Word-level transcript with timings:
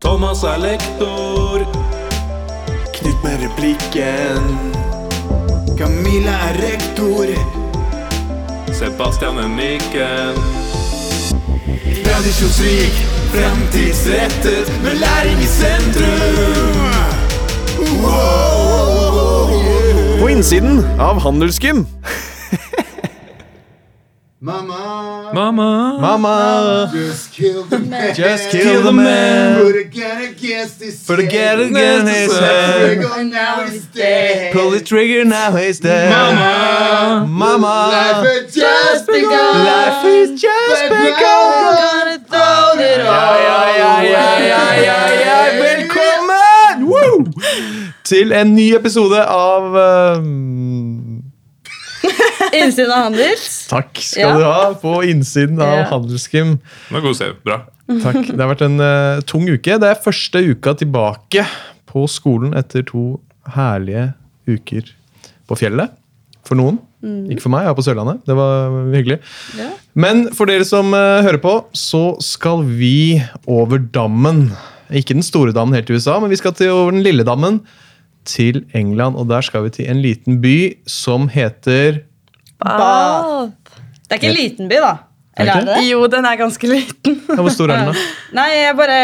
Thomas 0.00 0.42
er 0.42 0.58
lektor. 0.58 1.58
Knut 2.94 3.24
med 3.24 3.36
replikken. 3.44 4.42
Camilla 5.78 6.34
er 6.48 6.54
rektor. 6.62 7.26
Sebastian 8.72 9.38
er 9.38 9.48
mikken. 9.48 10.34
Tradisjonsrik, 12.04 12.94
fremtidsrettet, 13.32 14.72
med 14.82 14.94
læring 15.00 15.38
i 15.40 15.46
sentrum. 15.46 16.76
På 20.20 20.28
innsiden 20.28 20.84
av 20.98 21.20
Handelsgym. 21.20 21.86
Mamma, 24.46 25.32
mama, 25.34 25.98
mama, 26.00 26.88
just 26.94 27.32
kill 27.32 27.64
the 27.64 27.80
man. 27.80 28.14
just 28.14 28.48
kill 28.50 28.80
the 28.80 28.92
man. 28.92 29.60
Put 29.60 29.74
a 29.74 29.84
gun 29.90 30.22
against 30.22 30.80
his 30.80 31.04
Put 31.04 31.18
a 31.18 31.26
gun 31.26 31.60
against 31.62 32.14
his 32.14 32.38
head. 32.38 32.98
the 32.98 33.02
Trigger, 33.02 33.24
now 33.24 33.66
he's 33.66 33.86
dead. 33.86 34.52
Pull 34.52 34.70
the 34.70 34.80
trigger, 34.80 35.24
now 35.24 35.50
he's 35.56 35.80
dead. 35.80 36.10
Mama, 36.10 37.26
Mama. 37.26 37.66
Life 37.90 38.26
has 38.44 38.54
just 38.54 39.06
begun. 39.08 39.64
Life 39.66 40.04
has 40.06 40.40
just 40.40 40.82
But 40.90 40.94
begun. 40.94 41.74
gonna 41.82 42.18
throw 42.30 42.80
it 42.80 43.00
all 43.00 43.42
ja. 43.42 44.06
Velkommen 45.58 46.86
Woo! 46.86 47.26
til 48.04 48.32
en 48.32 48.54
ny 48.54 48.74
episode 48.76 49.24
av 49.26 49.74
um, 49.74 51.15
Innsiden 52.60 52.92
av 52.92 53.06
Handels. 53.08 53.46
Takk 53.70 53.98
skal 54.02 54.22
Ja. 54.22 54.34
du 54.38 54.44
ha 54.44 54.74
på 54.80 54.92
innsiden 55.08 55.60
av 55.62 55.72
Ja. 55.78 55.84
Handelsgym. 55.90 56.56
Det 56.88 56.94
var 56.94 57.04
god. 57.04 57.36
Bra. 57.44 57.58
Takk. 58.02 58.20
Det 58.32 58.40
har 58.40 58.50
vært 58.54 58.64
en 58.66 58.80
uh, 58.82 59.20
tung 59.26 59.46
uke. 59.48 59.78
Det 59.82 59.90
er 59.92 60.02
første 60.02 60.42
uka 60.50 60.74
tilbake 60.80 61.46
på 61.86 62.06
skolen 62.10 62.54
etter 62.58 62.82
to 62.86 63.20
herlige 63.54 64.12
uker 64.50 64.90
på 65.46 65.58
fjellet. 65.58 65.90
For 66.46 66.58
noen. 66.58 66.78
Ikke 67.30 67.42
for 67.44 67.52
meg, 67.54 67.62
jeg 67.66 67.70
er 67.70 67.76
på 67.78 67.84
Sørlandet. 67.86 68.22
Det 68.26 68.34
var 68.34 68.72
hyggelig. 68.90 69.18
Ja. 69.58 69.68
Men 69.94 70.24
for 70.34 70.46
dere 70.50 70.66
som 70.66 70.90
uh, 70.94 71.22
hører 71.22 71.38
på, 71.42 71.52
så 71.76 72.16
skal 72.22 72.64
vi 72.66 73.20
over 73.46 73.78
dammen. 73.78 74.48
Ikke 74.90 75.14
den 75.14 75.22
store 75.26 75.54
dammen 75.54 75.74
helt 75.74 75.86
til 75.90 75.98
USA, 75.98 76.16
men 76.22 76.30
vi 76.30 76.38
skal 76.38 76.54
til 76.58 76.70
over 76.74 76.94
den 76.94 77.02
lille 77.06 77.26
dammen 77.26 77.60
til 78.26 78.64
England. 78.76 79.16
Og 79.16 79.28
der 79.30 79.44
skal 79.46 79.64
vi 79.66 79.70
til 79.78 79.88
en 79.90 80.00
liten 80.02 80.40
by 80.42 80.56
som 80.90 81.28
heter 81.32 82.02
Bath. 82.60 83.52
Det 84.06 84.14
er 84.14 84.20
ikke 84.20 84.30
en 84.32 84.36
liten 84.38 84.68
by, 84.70 84.78
da. 84.82 84.94
Eller 85.36 85.58
Er 85.60 85.66
det? 85.68 85.80
Jo, 85.90 86.06
den 86.08 86.24
er 86.24 86.36
ganske 86.40 86.68
liten. 86.70 87.18
ja, 87.28 87.34
Hvor 87.36 87.52
stor 87.52 87.68
er 87.72 87.82
den, 87.82 87.90
da? 87.92 88.04
Nei, 88.38 88.46
jeg 88.56 88.76
bare 88.78 89.00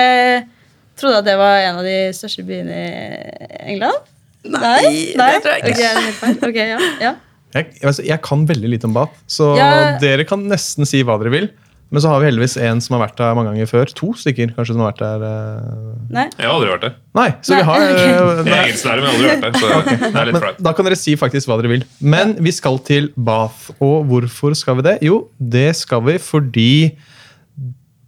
trodde 1.00 1.18
at 1.20 1.26
det 1.28 1.34
var 1.40 1.58
en 1.66 1.80
av 1.82 1.84
de 1.88 1.96
største 2.16 2.44
byene 2.48 2.78
i 2.78 3.74
England. 3.74 4.08
Nei, 4.42 5.12
det 5.18 5.26
tror 5.44 5.52
jeg 5.58 5.60
ikke. 5.62 5.74
Ok, 5.74 5.76
det 5.76 5.90
er 5.90 6.00
helt 6.06 6.18
feil. 6.22 6.38
Ok, 6.48 6.56
ja, 6.62 6.78
ja. 7.02 7.12
Jeg, 7.52 7.66
jeg, 7.82 8.06
jeg 8.08 8.18
kan 8.24 8.46
veldig 8.48 8.70
lite 8.72 8.88
om 8.88 8.94
Bath, 8.96 9.18
så 9.28 9.50
Ja. 9.58 9.68
dere 10.00 10.24
kan 10.24 10.40
nesten 10.48 10.88
si 10.88 11.02
hva 11.04 11.18
dere 11.20 11.34
vil. 11.34 11.50
Men 11.92 12.00
så 12.00 12.08
har 12.08 12.22
vi 12.22 12.26
heldigvis 12.30 12.54
en 12.64 12.78
som 12.80 12.94
har 12.96 13.02
vært 13.04 13.18
der 13.20 13.34
mange 13.36 13.50
ganger 13.52 13.68
før. 13.68 13.90
To 13.98 14.14
stykker 14.16 14.54
kanskje 14.56 14.72
som 14.72 14.80
har 14.80 14.94
vært 14.94 15.02
der. 15.02 15.24
eh. 15.28 15.88
Nei. 16.16 16.22
Jeg 16.38 16.46
har 16.48 16.54
aldri 16.56 16.70
vært 16.72 16.84
der. 16.86 16.94
Nei, 17.18 17.26
så 17.44 17.58
vi 17.58 17.66
har 17.68 17.82
eh, 17.84 17.90
Jeg 18.00 18.14
er 18.16 18.46
nei, 18.46 18.60
engelsklærer, 18.62 19.02
men 19.04 19.10
jeg 19.12 19.12
har 19.12 19.18
aldri 19.18 19.28
vært 19.28 19.42
der. 19.44 19.58
Så 19.60 19.66
det 20.14 20.22
er 20.22 20.28
litt 20.30 20.36
men 20.38 20.44
flaut. 20.46 20.62
Da 20.64 20.72
kan 20.78 20.88
dere 20.88 20.98
si 21.02 21.16
faktisk 21.20 21.50
hva 21.50 21.58
dere 21.60 21.72
vil. 21.74 21.84
Men 22.14 22.32
vi 22.40 22.54
skal 22.56 22.80
til 22.88 23.10
Bath. 23.28 23.66
Og 23.84 24.06
hvorfor 24.08 24.56
skal 24.56 24.78
vi 24.80 24.86
det? 24.88 24.94
Jo, 25.04 25.18
det 25.36 25.66
skal 25.82 26.00
vi 26.08 26.16
fordi 26.22 26.70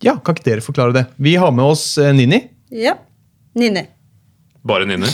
Ja, 0.04 0.16
kan 0.24 0.36
ikke 0.38 0.46
dere 0.48 0.64
forklare 0.64 0.96
det? 0.96 1.04
Vi 1.28 1.34
har 1.40 1.52
med 1.52 1.64
oss 1.74 1.84
eh, 2.00 2.08
Nini. 2.16 2.40
Ja. 2.72 2.96
Nini. 3.54 3.84
Bare 4.64 4.86
Nini? 4.88 5.04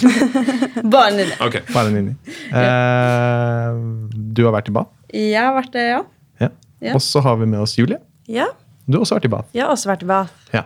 Bare 0.95 1.11
Nini. 1.17 1.35
Okay. 1.43 1.65
Bare 1.75 1.91
Nini. 1.91 2.15
Eh, 2.55 3.83
du 4.15 4.45
har 4.47 4.55
vært 4.55 4.71
i 4.71 4.75
Bath. 4.79 4.95
Jeg 5.11 5.43
har 5.43 5.57
vært 5.59 5.75
det, 5.75 5.89
ja. 5.91 6.01
Ja. 6.39 6.49
Ja. 6.87 6.95
Og 6.95 7.03
så 7.03 7.19
har 7.27 7.35
vi 7.43 7.51
med 7.51 7.59
oss 7.67 7.75
Julie. 7.77 7.99
Ja, 8.31 8.47
Du 8.91 8.99
har 8.99 9.07
også 9.07 9.21
vært 9.21 9.29
i 9.29 9.33
Bath. 9.37 9.55
jeg 9.55 9.65
har 9.65 9.73
også 9.77 9.93
vært 9.93 10.03
i 10.03 10.11
Bath. 10.11 10.51
Ja. 10.57 10.65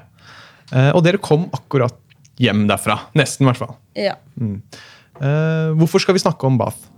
Eh, 0.72 0.90
og 0.94 1.04
dere 1.04 1.20
kom 1.22 1.46
akkurat 1.52 2.00
hjem 2.40 2.64
derfra. 2.70 2.98
Nesten, 3.14 3.44
i 3.44 3.52
hvert 3.52 3.60
fall. 3.60 3.76
ja. 3.94 4.18
Mm. 4.40 4.62
hvorfor 5.78 6.02
skal 6.02 6.16
vi 6.16 6.24
snakke 6.24 6.48
om 6.48 6.56
Bath? 6.58 6.88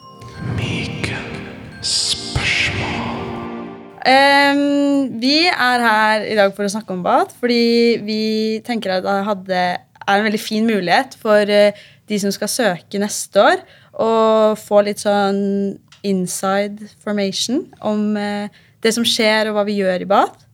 Um, 4.07 5.19
vi 5.19 5.49
er 5.51 5.83
her 5.83 6.23
i 6.31 6.37
dag 6.39 6.53
for 6.55 6.63
å 6.63 6.71
snakke 6.71 6.95
om 6.95 7.03
Bath, 7.03 7.35
fordi 7.41 7.99
vi 8.07 8.23
tenker 8.67 8.95
at 8.95 9.05
det 9.05 9.17
hadde, 9.27 9.63
er 9.83 10.21
en 10.21 10.27
veldig 10.29 10.41
fin 10.41 10.69
mulighet 10.69 11.17
for 11.19 11.51
eh, 11.51 11.75
de 12.07 12.19
som 12.23 12.31
skal 12.31 12.53
søke 12.53 13.01
neste 13.03 13.43
år, 13.43 13.65
å 13.99 14.55
få 14.61 14.85
litt 14.87 15.03
sånn 15.03 15.75
inside 16.07 16.87
formation 17.03 17.65
om 17.83 18.13
eh, 18.21 18.47
det 18.85 18.95
som 18.95 19.07
skjer, 19.07 19.51
og 19.51 19.59
hva 19.59 19.67
vi 19.67 19.81
gjør 19.81 20.07
i 20.07 20.11
Bath. 20.13 20.46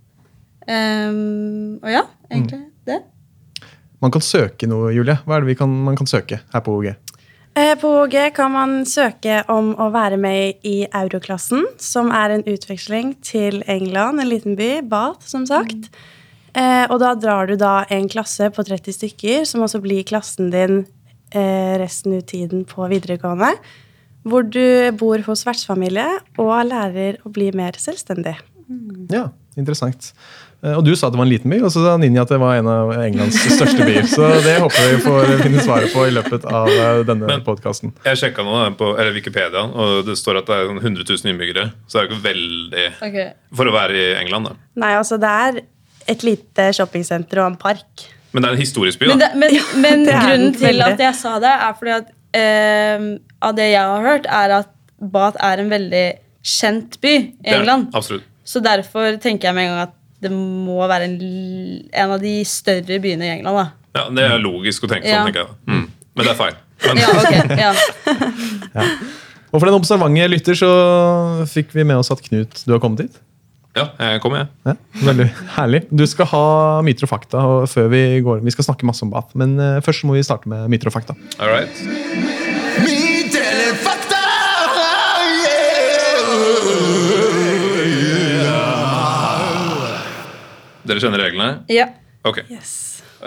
Ehm, 0.71 1.79
og 1.83 1.91
ja, 1.91 2.05
egentlig 2.31 2.65
det. 2.87 3.01
Man 4.03 4.11
kan 4.11 4.25
søke 4.25 4.67
noe, 4.67 4.91
Julie. 4.95 5.19
Hva 5.27 5.37
er 5.37 5.45
det 5.45 5.53
vi 5.53 5.59
kan, 5.59 5.73
man 5.87 5.99
kan 5.99 6.09
søke 6.11 6.41
her 6.53 6.63
på 6.65 6.75
OG? 6.81 6.93
Eh, 7.55 7.75
På 7.79 7.91
OG 8.03 8.15
kan 8.35 8.53
man 8.55 8.87
søke 8.89 9.43
om 9.53 9.75
å 9.77 9.91
være 9.93 10.17
med 10.17 10.65
i 10.65 10.87
Euroklassen, 10.89 11.67
som 11.79 12.09
er 12.11 12.33
en 12.33 12.45
utveksling 12.49 13.13
til 13.23 13.61
England, 13.69 14.23
en 14.23 14.31
liten 14.31 14.57
by, 14.57 14.81
Bath, 14.89 15.27
som 15.29 15.45
sagt. 15.47 15.91
Eh, 16.57 16.87
og 16.89 16.99
da 17.01 17.13
drar 17.15 17.49
du 17.49 17.55
da 17.61 17.83
en 17.93 18.09
klasse 18.09 18.49
på 18.53 18.65
30 18.65 18.97
stykker, 18.97 19.45
som 19.49 19.65
også 19.65 19.83
blir 19.85 20.05
klassen 20.09 20.51
din 20.53 20.83
eh, 21.33 21.77
resten 21.81 22.17
av 22.17 22.25
tiden 22.33 22.65
på 22.69 22.89
videregående. 22.89 23.53
Hvor 24.25 24.49
du 24.49 24.93
bor 24.97 25.21
hos 25.27 25.45
vertsfamilie 25.45 26.09
og 26.41 26.53
lærer 26.69 27.21
å 27.27 27.33
bli 27.35 27.51
mer 27.57 27.77
selvstendig. 27.81 28.37
Ja, 29.13 29.27
interessant. 29.59 30.13
Eh, 30.63 30.77
Og 30.79 30.85
du 30.87 30.93
sa 30.95 31.09
at 31.09 31.13
det 31.15 31.19
var 31.19 31.27
en 31.27 31.33
liten 31.33 31.51
by, 31.51 31.59
og 31.67 31.73
så 31.75 31.81
sa 31.83 31.97
Ninja 31.99 32.23
at 32.23 32.31
det 32.31 32.39
var 32.39 32.55
en 32.61 32.69
av 32.71 32.93
Englands 33.03 33.35
største 33.57 33.83
byer. 33.87 34.07
Så 34.07 34.29
det 34.45 34.55
håper 34.63 34.91
vi 34.93 34.99
får 35.03 35.33
finne 35.43 35.65
svaret 35.65 35.91
på 35.95 36.05
i 36.07 36.13
løpet 36.15 36.45
av 36.47 36.69
eh, 36.71 37.01
denne 37.09 37.27
Men- 37.27 37.43
podkasten. 37.47 37.93
Jeg 38.07 38.21
sjekka 38.21 38.45
nå 38.47 38.61
på 38.79 38.93
eller 38.95 39.13
Wikipedia, 39.17 39.65
og 39.67 40.07
det 40.07 40.15
står 40.21 40.39
at 40.43 40.47
det 40.47 40.55
er 40.61 40.71
sånn 40.71 40.79
100 40.85 41.03
000 41.09 41.33
innbyggere. 41.33 41.65
Så 41.91 41.99
det 41.99 42.03
er 42.03 42.07
jo 42.07 42.13
ikke 42.13 42.27
veldig 42.29 42.87
okay. 43.09 43.29
For 43.59 43.67
å 43.67 43.75
være 43.75 43.99
i 43.99 44.09
England, 44.23 44.51
da. 44.53 44.55
Nei, 44.85 44.93
altså 45.01 45.19
det 45.23 45.33
er 45.47 45.61
et 46.15 46.23
lite 46.27 46.69
shoppingsenter 46.79 47.43
og 47.43 47.51
en 47.53 47.57
park. 47.63 48.07
Men 48.33 48.43
det 48.45 48.49
er 48.49 48.55
en 48.57 48.63
historisk 48.63 48.99
by, 49.03 49.11
Men, 49.13 49.19
da. 49.21 49.29
det, 49.29 49.39
men, 49.43 49.59
men 49.85 50.05
det 50.07 50.15
er 50.15 50.23
grunnen 50.31 50.55
til 50.57 50.67
veldig. 50.71 50.87
at 50.95 51.03
jeg 51.09 51.19
sa 51.21 51.35
det, 51.43 51.51
er 51.67 51.75
fordi 51.79 51.97
at 51.99 52.13
eh, 52.39 53.09
av 53.43 53.57
det 53.59 53.67
jeg 53.75 53.91
har 53.97 54.07
hørt, 54.07 54.27
er 54.31 54.55
at 54.63 54.71
Bath 55.03 55.37
er 55.43 55.59
en 55.59 55.69
veldig 55.75 56.05
kjent 56.47 57.01
by 57.03 57.13
i 57.19 57.19
Det 57.43 57.51
er- 57.51 57.59
England. 57.61 57.91
Absolutt. 57.99 58.25
Så 58.47 58.63
derfor 58.63 59.19
tenker 59.23 59.51
jeg 59.51 59.55
med 59.59 59.67
en 59.69 59.75
gang 59.75 59.83
at 59.89 59.99
det 60.23 60.31
må 60.33 60.79
være 60.89 61.09
en, 61.11 61.17
en 61.93 62.13
av 62.17 62.21
de 62.23 62.35
større 62.49 62.99
byene 63.03 63.27
i 63.27 63.33
England. 63.39 63.59
da. 63.59 63.67
Ja, 63.99 64.05
Det 64.15 64.25
er 64.31 64.39
logisk 64.43 64.87
å 64.87 64.91
tenke 64.93 65.05
sånn, 65.05 65.19
Ja. 65.19 65.25
tenker 65.27 65.43
jeg. 65.45 65.57
Mm. 65.69 65.89
Men 66.17 66.25
det 66.29 66.33
er 66.33 66.39
feil. 66.39 66.57
Men, 66.83 66.97
Ja, 66.99 67.09
ok, 67.19 67.59
ja. 67.59 68.87
Og 69.53 69.61
for 69.61 69.69
den 69.69 69.77
observante 69.77 70.29
lytter 70.33 70.57
så 70.57 70.71
fikk 71.51 71.75
vi 71.77 71.85
med 71.85 71.99
oss 72.01 72.11
at 72.11 72.23
Knut, 72.25 72.63
du 72.65 72.73
har 72.73 72.81
kommet 72.81 73.05
hit. 73.05 73.19
ja, 73.77 73.85
jeg 74.01 74.21
kommer, 74.25 74.47
jeg. 74.47 74.49
Ja, 74.73 74.75
veldig 75.07 75.27
herlig. 75.59 75.83
Du 75.93 76.07
skal 76.09 76.27
ha 76.33 76.45
myter 76.85 77.05
og 77.05 77.13
fakta 77.13 77.45
før 77.69 77.89
vi 77.93 78.03
går. 78.25 78.41
Vi 78.45 78.51
skal 78.57 78.65
snakke 78.71 78.89
masse 78.89 79.05
om 79.05 79.11
Bath, 79.13 79.37
men 79.37 79.59
eh, 79.61 79.81
først 79.85 80.05
må 80.09 80.17
vi 80.17 80.25
starte 80.25 80.49
med 80.49 80.71
myter 80.73 80.89
og 80.89 80.97
fakta. 80.97 81.17
All 81.39 81.53
right. 81.53 82.32
Dere 90.93 91.01
kjenner 91.07 91.23
reglene? 91.25 91.63
ja. 91.73 91.89
Ok. 92.23 92.39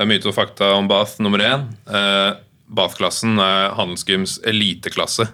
Myte 0.08 0.30
og 0.30 0.36
fakta 0.38 0.70
om 0.78 0.86
Bath 0.88 1.18
nummer 1.24 1.42
én. 1.44 1.66
Eh, 1.88 2.38
Bath-klassen 2.72 3.34
er 3.44 3.74
Handelsgyms 3.76 4.38
eliteklasse. 4.48 5.26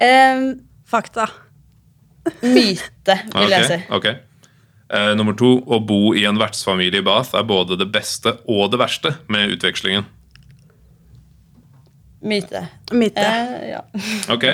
Em, 0.00 0.46
Fakta. 0.88 1.26
myte, 2.42 3.18
vil 3.34 3.52
jeg 3.52 3.66
si. 3.68 3.78
ok. 3.92 4.06
Eh, 4.94 5.10
nummer 5.18 5.36
to, 5.36 5.50
å 5.68 5.78
bo 5.84 6.14
i 6.16 6.24
en 6.28 6.38
vertsfamilie 6.40 7.02
i 7.02 7.04
Bath 7.04 7.36
er 7.36 7.44
både 7.48 7.76
det 7.80 7.90
beste 7.92 8.38
og 8.48 8.70
det 8.72 8.80
verste 8.80 9.14
med 9.32 9.52
utvekslingen. 9.58 10.04
Myte. 12.24 12.64
Myte. 12.96 13.20
Eh, 13.20 13.68
ja. 13.74 13.82
Ok. 14.32 14.44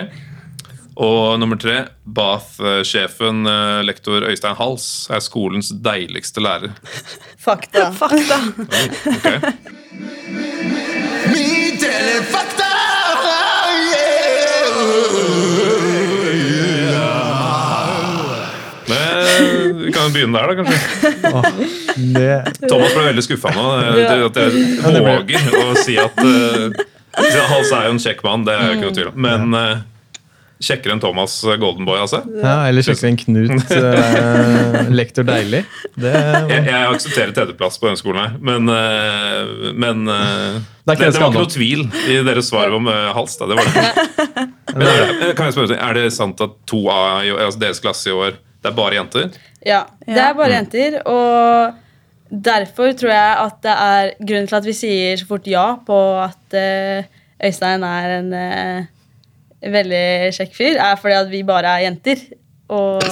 Og 0.96 1.38
nummer 1.40 1.56
tre, 1.60 1.76
Bath-sjefen, 2.04 3.44
eh, 3.48 3.82
lektor 3.86 4.26
Øystein 4.28 4.56
Hals, 4.58 5.06
er 5.10 5.20
skolens 5.24 5.70
deiligste 5.84 6.40
lærer. 6.42 6.74
Fakta. 7.40 7.90
Fakta. 8.00 8.40
Ok. 9.14 9.28
Myte 11.30 11.86
eller 11.86 12.22
fakta? 12.32 12.66
Men 18.88 19.78
vi 19.84 19.92
kan 19.92 20.12
begynne 20.12 20.38
der, 20.38 20.46
da, 20.48 20.54
kanskje. 20.58 20.78
Det, 22.14 22.68
Thomas 22.68 22.94
ble 22.96 23.04
veldig 23.10 23.24
skuffa 23.26 23.52
nå. 23.54 23.66
det- 23.94 24.06
At 24.26 24.36
jeg 24.94 25.04
våger 25.04 25.40
å 25.60 25.74
si 25.78 25.96
at 26.00 26.18
uh, 26.18 26.70
Hals 27.50 27.72
er 27.74 27.86
jo 27.86 27.94
en 27.94 28.02
kjekk 28.02 28.22
mann, 28.26 28.44
det 28.46 28.54
er 28.56 28.66
jo 28.66 28.72
ikke 28.78 28.88
noe 28.88 28.96
tvil 28.98 29.10
om. 29.12 29.16
Men 29.26 29.54
eh, 29.58 29.76
kjekkere 30.60 30.94
enn 30.94 31.00
Thomas 31.02 31.34
Goldenboy, 31.44 31.98
altså. 32.02 32.20
ja, 32.36 32.54
eller 32.68 32.84
kjekkere 32.84 33.10
en 33.10 33.18
Knut 33.20 33.72
eh, 33.78 34.90
lektor 34.92 35.24
Deilig. 35.28 35.62
Det, 35.96 36.12
Jeg, 36.52 36.66
jeg 36.68 36.90
aksepterer 36.94 37.32
tredjeplass 37.36 37.80
på 37.80 37.88
denne 37.88 38.00
skolen 38.00 38.20
her, 38.22 38.36
men, 38.44 38.68
eh, 38.74 39.72
men 39.72 40.04
eh, 40.04 40.60
Det 40.84 40.94
det, 40.94 40.98
det 41.00 41.10
det 41.14 41.22
var 41.22 41.32
ikke 41.32 41.44
noe 41.44 41.54
tvil 41.54 41.86
i 42.10 42.20
deres 42.26 42.50
svar 42.52 42.72
om 42.76 42.88
uh, 42.90 43.10
hals. 43.16 43.38
Da. 43.40 43.48
Det 43.50 43.58
var 43.58 43.68
det. 43.74 44.46
Men 44.70 44.86
er 44.86 45.08
det, 45.18 45.28
kan 45.34 45.48
jeg 45.48 45.54
spørre, 45.56 45.76
er 45.82 45.96
det 45.98 46.12
sant 46.14 46.38
at 46.44 46.52
to 46.70 46.84
av 46.92 47.24
altså 47.26 47.58
deres 47.58 47.80
klasse 47.82 48.06
i 48.06 48.14
år 48.14 48.36
det 48.60 48.68
er 48.68 48.76
bare 48.76 48.98
jenter? 48.98 49.38
Ja, 49.66 49.80
det 50.06 50.20
er 50.20 50.36
bare 50.36 50.54
jenter, 50.58 50.98
og 51.08 52.30
derfor 52.30 52.92
tror 52.94 53.12
jeg 53.12 53.32
at 53.44 53.58
det 53.64 53.74
er 53.74 54.12
grunnen 54.20 54.48
til 54.50 54.58
at 54.60 54.68
vi 54.68 54.74
sier 54.76 55.18
så 55.18 55.26
fort 55.28 55.48
ja 55.50 55.64
på 55.86 55.98
at 56.22 56.56
eh, 56.56 57.08
Øystein 57.48 57.84
er 57.86 58.16
en 58.18 58.32
eh, 58.36 58.90
veldig 59.62 60.02
kjekk 60.36 60.54
fyr, 60.56 60.76
er 60.80 60.96
fordi 61.00 61.14
at 61.20 61.30
vi 61.32 61.42
bare 61.48 61.76
er 61.78 61.86
jenter. 61.88 62.26
Og 62.70 63.02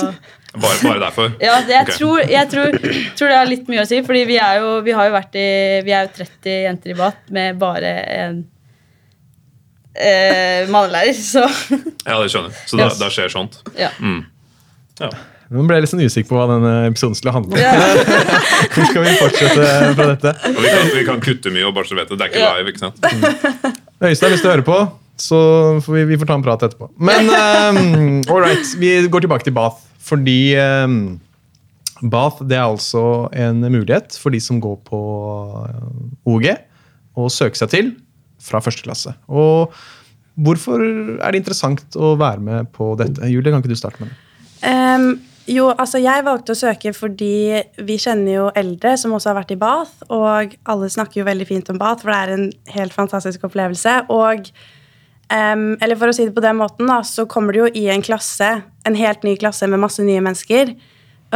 Bare, 0.58 0.78
bare 0.82 1.00
derfor? 1.02 1.34
ja, 1.44 1.58
det, 1.60 1.74
jeg, 1.74 1.82
okay. 1.84 1.96
tror, 1.98 2.20
jeg 2.32 2.48
tror, 2.50 2.76
tror 3.18 3.28
det 3.28 3.36
har 3.36 3.46
litt 3.50 3.66
mye 3.68 3.82
å 3.82 3.86
si, 3.86 3.98
fordi 4.02 4.22
vi 4.26 4.38
er 4.42 4.62
jo, 4.62 4.70
vi 4.82 4.94
har 4.96 5.06
jo 5.06 5.12
vært 5.14 5.36
i 5.38 5.48
Vi 5.86 5.92
er 5.92 6.06
jo 6.08 6.14
30 6.16 6.54
jenter 6.64 6.94
i 6.94 6.96
BAT 6.98 7.18
med 7.36 7.58
bare 7.60 7.90
en 8.16 8.38
eh, 9.94 10.68
mannelærer, 10.72 11.12
så 11.14 11.44
Ja, 12.06 12.16
det 12.22 12.30
skjønner. 12.32 12.54
Så 12.66 12.78
da, 12.80 12.86
Yes. 12.88 12.98
da 12.98 13.10
skjer 13.12 13.28
sånt. 13.34 13.60
ja. 13.78 13.90
Mm. 14.00 14.24
Ja. 15.00 15.10
Nå 15.48 15.62
ble 15.64 15.76
jeg 15.78 15.84
litt 15.86 15.90
sånn 15.92 16.02
usikker 16.04 16.28
på 16.28 16.36
hva 16.36 16.46
denne 16.50 16.72
episoden 16.90 17.14
skulle 17.16 17.32
handle 17.32 17.54
om. 17.54 17.60
ja. 17.62 17.72
Hvor 18.74 18.88
skal 18.90 19.04
vi 19.04 19.12
fortsette 19.20 19.68
fra 19.96 20.08
dette? 20.10 20.32
Og 20.50 20.58
vi, 20.64 20.72
kan, 20.74 20.90
vi 20.96 21.04
kan 21.06 21.22
kutte 21.24 21.52
mye, 21.54 21.64
og 21.70 21.76
bare 21.76 21.88
så 21.88 21.96
vet 21.96 22.10
det. 22.10 22.18
Det 22.18 22.26
er 22.26 22.32
ikke 22.32 22.42
Ja. 22.42 22.50
live. 22.58 22.72
ikke 22.72 22.82
sant? 22.82 22.98
Øystein, 24.02 24.34
hvis 24.34 24.42
du 24.44 24.48
hører 24.50 24.64
på, 24.66 24.80
så 25.22 25.38
får 25.84 25.94
vi, 25.94 26.04
vi 26.12 26.18
får 26.18 26.30
ta 26.30 26.36
en 26.38 26.44
prat 26.44 26.64
etterpå. 26.66 26.90
Men 26.96 27.30
um, 27.30 28.20
all 28.32 28.42
right, 28.44 28.74
vi 28.78 28.92
går 29.10 29.26
tilbake 29.26 29.46
til 29.46 29.56
Bath. 29.56 29.84
Fordi 30.08 30.56
um, 30.56 31.18
Bath 32.02 32.44
det 32.46 32.56
er 32.56 32.66
altså 32.66 33.28
en 33.36 33.60
mulighet 33.66 34.16
for 34.22 34.34
de 34.34 34.40
som 34.42 34.60
går 34.62 34.78
på 34.88 35.00
uh, 35.68 36.30
OG, 36.30 36.50
å 37.18 37.30
søke 37.32 37.58
seg 37.58 37.72
til 37.74 37.94
fra 38.42 38.62
første 38.62 38.84
klasse. 38.86 39.14
Og 39.26 39.74
hvorfor 40.38 40.82
er 40.84 41.34
det 41.34 41.42
interessant 41.42 41.98
å 41.98 42.14
være 42.18 42.44
med 42.44 42.70
på 42.76 42.92
dette? 43.00 43.26
Julie, 43.26 43.50
kan 43.50 43.64
ikke 43.64 43.74
du 43.74 43.80
starte 43.80 44.04
med 44.04 44.12
det? 44.12 44.22
Um, 44.62 45.10
jo, 45.48 45.70
altså 45.72 46.00
jeg 46.02 46.24
valgte 46.26 46.52
å 46.52 46.58
søke 46.58 46.92
fordi 46.92 47.62
vi 47.88 47.96
kjenner 48.00 48.34
jo 48.34 48.48
eldre 48.58 48.94
som 49.00 49.14
også 49.16 49.30
har 49.30 49.38
vært 49.40 49.54
i 49.54 49.60
Bath, 49.60 50.02
og 50.12 50.56
alle 50.68 50.90
snakker 50.92 51.22
jo 51.22 51.28
veldig 51.28 51.46
fint 51.48 51.70
om 51.72 51.78
Bath, 51.80 52.04
for 52.04 52.12
det 52.12 52.18
er 52.18 52.34
en 52.34 52.50
helt 52.74 52.94
fantastisk 52.94 53.46
opplevelse. 53.48 53.94
Og 54.12 54.50
ehm, 55.34 55.76
eller 55.80 55.98
for 56.00 56.10
å 56.10 56.14
si 56.16 56.26
det 56.28 56.34
på 56.36 56.44
den 56.44 56.58
måten, 56.60 56.88
da, 56.90 57.00
så 57.06 57.26
kommer 57.30 57.54
du 57.54 57.62
jo 57.64 57.70
i 57.74 57.86
en 57.92 58.04
klasse, 58.04 58.50
en 58.88 58.98
helt 58.98 59.24
ny 59.26 59.36
klasse 59.40 59.68
med 59.70 59.82
masse 59.82 60.04
nye 60.04 60.22
mennesker, 60.24 60.74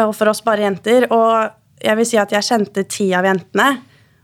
og 0.03 0.15
for 0.17 0.33
oss 0.33 0.43
bare 0.45 0.65
jenter. 0.65 1.09
Og 1.13 1.53
jeg 1.83 1.99
vil 1.99 2.09
si 2.09 2.21
at 2.21 2.33
jeg 2.33 2.49
kjente 2.49 2.87
ti 2.89 3.11
av 3.17 3.29
jentene, 3.29 3.69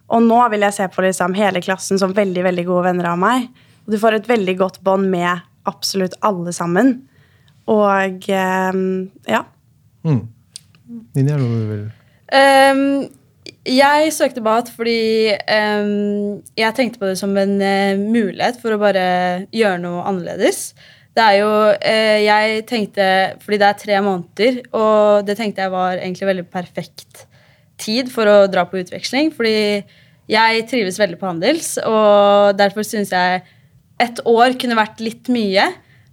og 0.08 0.24
nå 0.24 0.40
vil 0.54 0.64
jeg 0.64 0.76
se 0.78 0.86
på 0.88 1.04
liksom 1.04 1.36
hele 1.36 1.60
klassen 1.64 2.00
som 2.00 2.14
veldig, 2.16 2.46
veldig 2.46 2.64
gode 2.68 2.86
venner 2.88 3.10
av 3.10 3.20
meg. 3.20 3.50
Og 3.84 3.92
du 3.92 3.98
får 4.00 4.18
et 4.18 4.30
veldig 4.30 4.56
godt 4.60 4.80
bånd 4.86 5.10
med 5.12 5.44
absolutt 5.68 6.16
alle 6.24 6.54
sammen. 6.56 6.94
Og 7.68 8.28
um, 8.32 8.82
ja. 9.28 9.42
Ninja, 10.08 11.34
er 11.34 11.36
det 11.36 11.44
noe 11.44 11.60
du 11.60 11.70
vil 11.74 11.86
Ehm, 12.28 13.08
jeg 13.68 14.12
søkte 14.16 14.42
BAT 14.44 14.70
fordi 14.74 15.32
um, 15.44 16.38
jeg 16.56 16.76
tenkte 16.76 17.00
på 17.00 17.10
det 17.10 17.18
som 17.20 17.34
en 17.36 17.56
uh, 17.60 18.00
mulighet 18.00 18.60
for 18.62 18.74
å 18.74 18.80
bare 18.80 19.04
gjøre 19.54 19.80
noe 19.82 20.04
annerledes. 20.08 20.72
Det 21.16 21.24
er 21.24 21.38
jo 21.40 21.50
uh, 21.74 22.18
Jeg 22.22 22.60
tenkte 22.68 23.06
Fordi 23.42 23.58
det 23.58 23.68
er 23.68 23.80
tre 23.80 24.00
måneder, 24.04 24.60
og 24.76 25.26
det 25.26 25.38
tenkte 25.38 25.64
jeg 25.64 25.74
var 25.74 25.98
egentlig 25.98 26.30
veldig 26.30 26.46
perfekt 26.52 27.26
tid 27.78 28.10
for 28.10 28.30
å 28.30 28.46
dra 28.50 28.64
på 28.68 28.80
utveksling. 28.80 29.32
Fordi 29.34 29.82
jeg 30.28 30.64
trives 30.68 30.98
veldig 31.00 31.18
på 31.20 31.28
Handels, 31.28 31.76
og 31.88 32.58
derfor 32.58 32.84
syns 32.84 33.14
jeg 33.14 33.44
et 33.98 34.20
år 34.28 34.58
kunne 34.60 34.78
vært 34.78 35.00
litt 35.02 35.30
mye. 35.32 35.64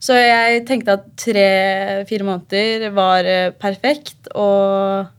Så 0.01 0.15
jeg 0.17 0.63
tenkte 0.67 0.97
at 0.97 1.05
tre-fire 1.19 2.27
måneder 2.27 2.89
var 2.95 3.27
uh, 3.27 3.51
perfekt. 3.59 4.31
Og 4.33 5.11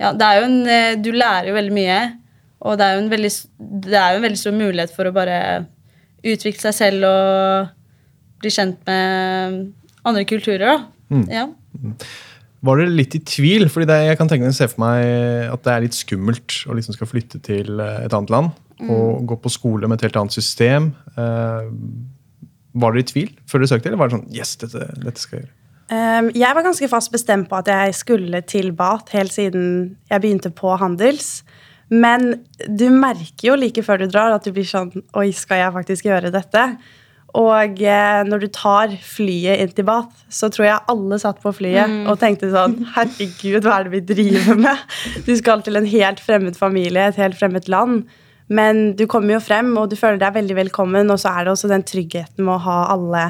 ja, 0.00 0.10
det 0.16 0.26
er 0.26 0.40
jo 0.40 0.46
en 0.48 0.60
eh, 0.66 0.96
Du 0.98 1.12
lærer 1.14 1.50
jo 1.50 1.56
veldig 1.56 1.74
mye. 1.76 2.00
Og 2.64 2.78
det 2.80 2.86
er 2.86 2.96
jo 2.96 3.04
en 3.04 3.10
veldig, 3.12 3.30
det 3.84 3.96
er 4.00 4.12
jo 4.14 4.20
en 4.20 4.24
veldig 4.24 4.40
stor 4.40 4.54
mulighet 4.56 4.92
for 4.94 5.08
å 5.08 5.14
bare 5.14 5.38
utvikle 6.24 6.62
seg 6.62 6.76
selv 6.78 7.08
og 7.08 7.72
bli 8.40 8.52
kjent 8.52 8.78
med 8.88 9.58
andre 10.08 10.24
kulturer, 10.28 10.64
da. 10.64 11.18
Ja. 11.28 11.44
Var 12.64 12.80
dere 12.80 12.94
litt 12.96 13.16
i 13.18 13.20
tvil? 13.20 13.68
Fordi 13.72 13.88
det, 13.90 13.98
jeg 14.08 14.16
kan 14.16 14.30
tenke 14.30 14.48
meg, 14.48 14.56
se 14.56 14.68
for 14.72 14.80
meg 14.80 15.52
at 15.52 15.66
det 15.66 15.74
er 15.74 15.84
litt 15.84 15.98
skummelt 15.98 16.56
å 16.64 16.76
liksom 16.78 16.96
skal 16.96 17.10
flytte 17.10 17.42
til 17.44 17.76
eh, 17.76 18.06
et 18.06 18.16
annet 18.16 18.32
land 18.32 18.54
og 18.84 19.28
gå 19.30 19.36
på 19.44 19.52
skole 19.52 19.88
med 19.88 20.00
et 20.00 20.08
helt 20.08 20.16
annet 20.18 20.34
system. 20.34 20.90
Uh, 21.14 21.70
var 22.74 22.94
dere 22.94 23.04
i 23.04 23.06
tvil 23.06 23.28
før 23.46 23.62
dere 23.62 23.70
søkte, 23.70 23.90
eller 23.90 24.00
var 24.00 24.10
det 24.10 24.16
sånn 24.16 24.26
Yes, 24.34 24.56
dette, 24.60 24.88
dette 24.98 25.22
skal 25.22 25.38
jeg 25.38 25.46
gjøre? 25.46 25.54
Ehm, 25.92 26.30
jeg 26.32 26.56
var 26.56 26.64
ganske 26.64 26.88
fast 26.88 27.12
bestemt 27.12 27.50
på 27.50 27.60
at 27.60 27.68
jeg 27.68 27.94
skulle 27.98 28.40
til 28.48 28.72
BAT 28.76 29.12
helt 29.12 29.34
siden 29.34 29.96
jeg 30.10 30.22
begynte 30.22 30.52
på 30.54 30.76
Handels. 30.80 31.42
Men 31.92 32.44
du 32.64 32.88
merker 32.90 33.50
jo 33.50 33.56
like 33.60 33.84
før 33.84 34.00
du 34.00 34.08
drar 34.08 34.32
at 34.32 34.46
du 34.46 34.54
blir 34.54 34.66
sånn 34.66 34.88
Oi, 35.20 35.28
skal 35.36 35.60
jeg 35.60 35.74
faktisk 35.74 36.08
gjøre 36.08 36.32
dette? 36.32 36.62
Og 37.34 37.80
eh, 37.82 38.20
når 38.24 38.44
du 38.44 38.48
tar 38.54 38.94
flyet 39.02 39.60
inn 39.60 39.72
til 39.74 39.86
BAT, 39.88 40.10
så 40.32 40.48
tror 40.54 40.68
jeg 40.68 40.90
alle 40.92 41.18
satt 41.20 41.42
på 41.42 41.52
flyet 41.52 42.06
og 42.08 42.18
tenkte 42.22 42.52
sånn 42.52 42.78
Herregud, 42.94 43.66
hva 43.66 43.80
er 43.80 43.88
det 43.88 43.94
vi 43.96 44.04
driver 44.14 44.60
med? 44.64 44.84
Du 45.26 45.34
skal 45.36 45.64
til 45.66 45.80
en 45.80 45.88
helt 45.90 46.22
fremmed 46.22 46.56
familie, 46.56 47.10
et 47.10 47.20
helt 47.20 47.36
fremmed 47.38 47.68
land. 47.68 48.04
Men 48.48 48.92
du 48.96 49.06
kommer 49.10 49.36
jo 49.36 49.42
frem, 49.42 49.72
og 49.80 49.90
du 49.90 49.96
føler 49.98 50.20
deg 50.20 50.36
veldig 50.36 50.56
velkommen. 50.62 51.10
Og 51.10 51.20
så 51.20 51.32
er 51.32 51.46
det 51.46 51.54
også 51.54 51.70
den 51.72 51.84
tryggheten 51.86 52.44
med 52.44 52.54
å 52.58 52.62
ha 52.68 52.78
alle 52.94 53.24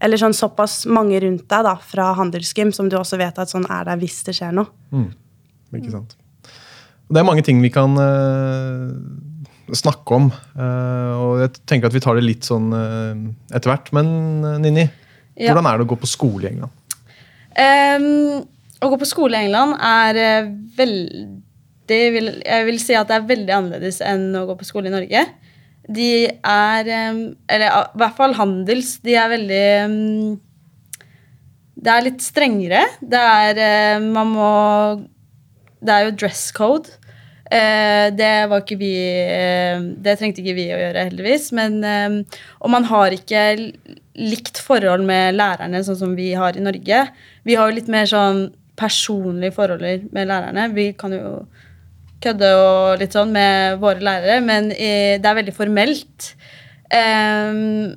eller 0.00 0.20
sånn 0.20 0.36
såpass 0.36 0.84
mange 0.88 1.20
rundt 1.20 1.44
deg 1.50 1.66
da, 1.66 1.74
fra 1.84 2.10
Handelsgym, 2.16 2.72
som 2.72 2.88
du 2.88 2.96
også 2.98 3.18
vet 3.20 3.38
at 3.40 3.52
sånn 3.52 3.66
er 3.68 3.84
der 3.90 4.00
hvis 4.00 4.22
det 4.26 4.34
skjer 4.38 4.54
noe. 4.56 4.70
Ikke 5.76 5.92
sant? 5.92 6.16
Og 7.10 7.16
det 7.16 7.20
er 7.20 7.26
mange 7.26 7.44
ting 7.46 7.60
vi 7.62 7.72
kan 7.74 7.96
uh, 7.98 8.88
snakke 9.76 10.16
om. 10.16 10.30
Uh, 10.54 11.12
og 11.18 11.32
jeg 11.42 11.52
tenker 11.68 11.90
at 11.90 11.96
vi 11.96 12.02
tar 12.02 12.16
det 12.16 12.24
litt 12.24 12.46
sånn 12.48 12.70
uh, 12.72 13.12
etter 13.52 13.72
hvert. 13.72 13.92
Men 13.96 14.06
Ninni, 14.62 14.86
Ja. 15.34 15.50
hvordan 15.50 15.68
er 15.68 15.78
det 15.78 15.86
å 15.88 15.92
gå 15.92 16.00
på 16.00 16.10
skole 16.10 16.46
i 16.46 16.52
England? 16.54 16.72
Um, 17.60 18.46
å 18.80 18.90
gå 18.92 19.00
på 19.02 19.10
skole 19.10 19.36
i 19.36 19.48
England 19.48 19.76
er 19.82 20.48
veldig 20.78 21.36
vil, 22.14 22.28
Jeg 22.46 22.66
vil 22.68 22.78
si 22.78 22.94
at 22.94 23.10
det 23.10 23.16
er 23.18 23.26
veldig 23.26 23.54
annerledes 23.56 23.98
enn 24.06 24.30
å 24.38 24.46
gå 24.46 24.54
på 24.60 24.68
skole 24.68 24.88
i 24.88 24.94
Norge. 24.94 25.26
De 25.88 26.28
er 26.28 26.90
Eller 26.90 27.66
i 27.66 27.98
hvert 28.00 28.16
fall 28.18 28.36
handels. 28.38 28.98
De 29.04 29.16
er 29.16 29.32
veldig 29.32 29.66
Det 31.80 31.92
er 31.94 32.06
litt 32.06 32.24
strengere. 32.24 32.84
Det 33.00 33.20
er 33.20 34.00
Man 34.04 34.34
må 34.36 34.52
Det 35.80 35.94
er 35.94 36.08
jo 36.08 36.16
dress 36.24 36.50
code. 36.56 36.96
Eh, 37.50 38.12
det 38.14 38.46
var 38.46 38.60
ikke 38.62 38.78
vi 38.78 38.94
Det 39.98 40.18
trengte 40.20 40.44
ikke 40.44 40.58
vi 40.58 40.68
å 40.70 40.78
gjøre, 40.78 41.08
heldigvis. 41.08 41.50
Men, 41.56 41.80
og 42.60 42.70
man 42.70 42.86
har 42.86 43.16
ikke 43.16 43.42
likt 44.20 44.60
forhold 44.60 45.02
med 45.08 45.34
lærerne, 45.38 45.80
sånn 45.82 45.98
som 45.98 46.14
vi 46.18 46.32
har 46.36 46.56
i 46.56 46.62
Norge. 46.62 47.04
Vi 47.48 47.56
har 47.56 47.70
jo 47.70 47.78
litt 47.78 47.90
mer 47.90 48.06
sånn 48.10 48.50
personlige 48.80 49.54
forhold 49.56 50.12
med 50.12 50.28
lærerne. 50.30 50.68
Vi 50.76 50.92
kan 50.98 51.14
jo 51.14 51.40
kødde 52.22 52.52
og 52.58 53.00
litt 53.00 53.16
sånn 53.16 53.32
med 53.34 53.80
våre 53.80 54.04
lærere, 54.04 54.40
men 54.44 54.70
eh, 54.74 55.16
det 55.20 55.28
er 55.28 55.40
veldig 55.40 55.56
formelt. 55.56 56.32
Um, 56.90 57.96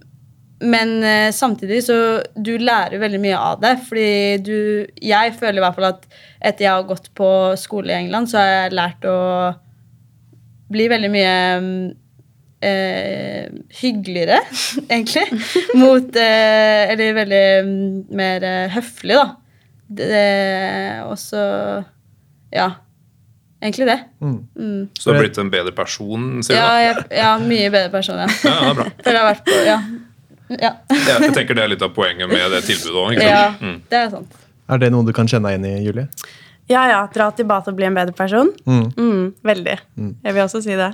men 0.64 1.04
eh, 1.04 1.32
samtidig 1.36 1.82
så 1.84 1.98
du 2.36 2.54
lærer 2.62 3.02
veldig 3.02 3.20
mye 3.24 3.40
av 3.40 3.60
det. 3.64 3.74
Fordi 3.88 4.38
du 4.46 4.58
Jeg 5.02 5.34
føler 5.40 5.60
i 5.60 5.66
hvert 5.66 5.76
fall 5.76 5.90
at 5.90 6.08
etter 6.40 6.68
jeg 6.68 6.72
har 6.72 6.88
gått 6.88 7.10
på 7.18 7.28
skole 7.60 7.92
i 7.92 7.98
England, 7.98 8.32
så 8.32 8.40
har 8.40 8.52
jeg 8.54 8.78
lært 8.80 9.08
å 9.10 9.18
bli 10.74 10.88
veldig 10.90 11.12
mye 11.14 11.34
eh, 12.64 13.52
hyggeligere, 13.82 14.40
egentlig. 14.94 15.26
Mot 15.82 16.16
eh, 16.16 16.94
Eller 16.94 17.18
veldig 17.20 17.46
mer 18.16 18.48
eh, 18.48 18.78
høflig, 18.78 19.20
da. 19.20 19.28
Det, 19.94 20.24
og 21.10 21.18
så 21.22 21.44
Ja. 22.54 22.72
Egentlig 23.64 23.86
det. 23.88 23.98
Mm. 24.20 24.90
Så 25.00 25.08
du 25.10 25.16
har 25.16 25.24
blitt 25.24 25.38
en 25.40 25.50
bedre 25.54 25.72
person, 25.78 26.26
sier? 26.44 26.58
Ja, 26.60 26.72
jeg, 26.84 27.06
ja, 27.16 27.30
mye 27.40 27.70
bedre 27.72 27.90
person, 27.94 28.20
ja. 28.20 28.28
Ja, 28.44 28.56
det 28.60 28.70
er 28.74 28.78
bra. 28.82 28.88
For 29.00 29.12
jeg 29.16 29.22
har 29.22 29.30
vært 29.32 29.46
på 29.48 29.60
Ja. 29.68 29.78
Ja, 30.60 30.72
Ja, 31.10 31.16
jeg 31.24 31.32
tenker 31.34 31.56
Det 31.58 31.64
er 31.64 31.70
litt 31.72 31.82
av 31.86 31.94
poenget 31.96 32.28
med 32.30 32.52
det 32.52 32.60
tilbudet 32.68 33.00
òg. 33.00 33.16
ja 33.24 33.46
Mm. 33.64 33.78
det 33.90 34.02
er 34.04 34.10
sant. 34.12 34.36
Er 34.70 34.80
det 34.84 34.92
noe 34.94 35.08
du 35.08 35.14
kan 35.16 35.28
kjenne 35.32 35.50
deg 35.50 35.62
igjen 35.64 35.70
i, 35.72 35.86
Julie? 35.88 36.08
Ja, 36.72 36.84
ja. 36.92 37.00
Dra 37.12 37.30
til 37.36 37.48
Bat 37.50 37.68
og 37.72 37.76
bli 37.80 37.88
en 37.88 37.96
bedre 37.98 38.14
person. 38.16 38.52
Mm, 38.68 39.34
veldig. 39.44 39.78
Jeg 40.24 40.34
vil 40.36 40.44
også 40.44 40.62
si 40.64 40.76
det. 40.80 40.92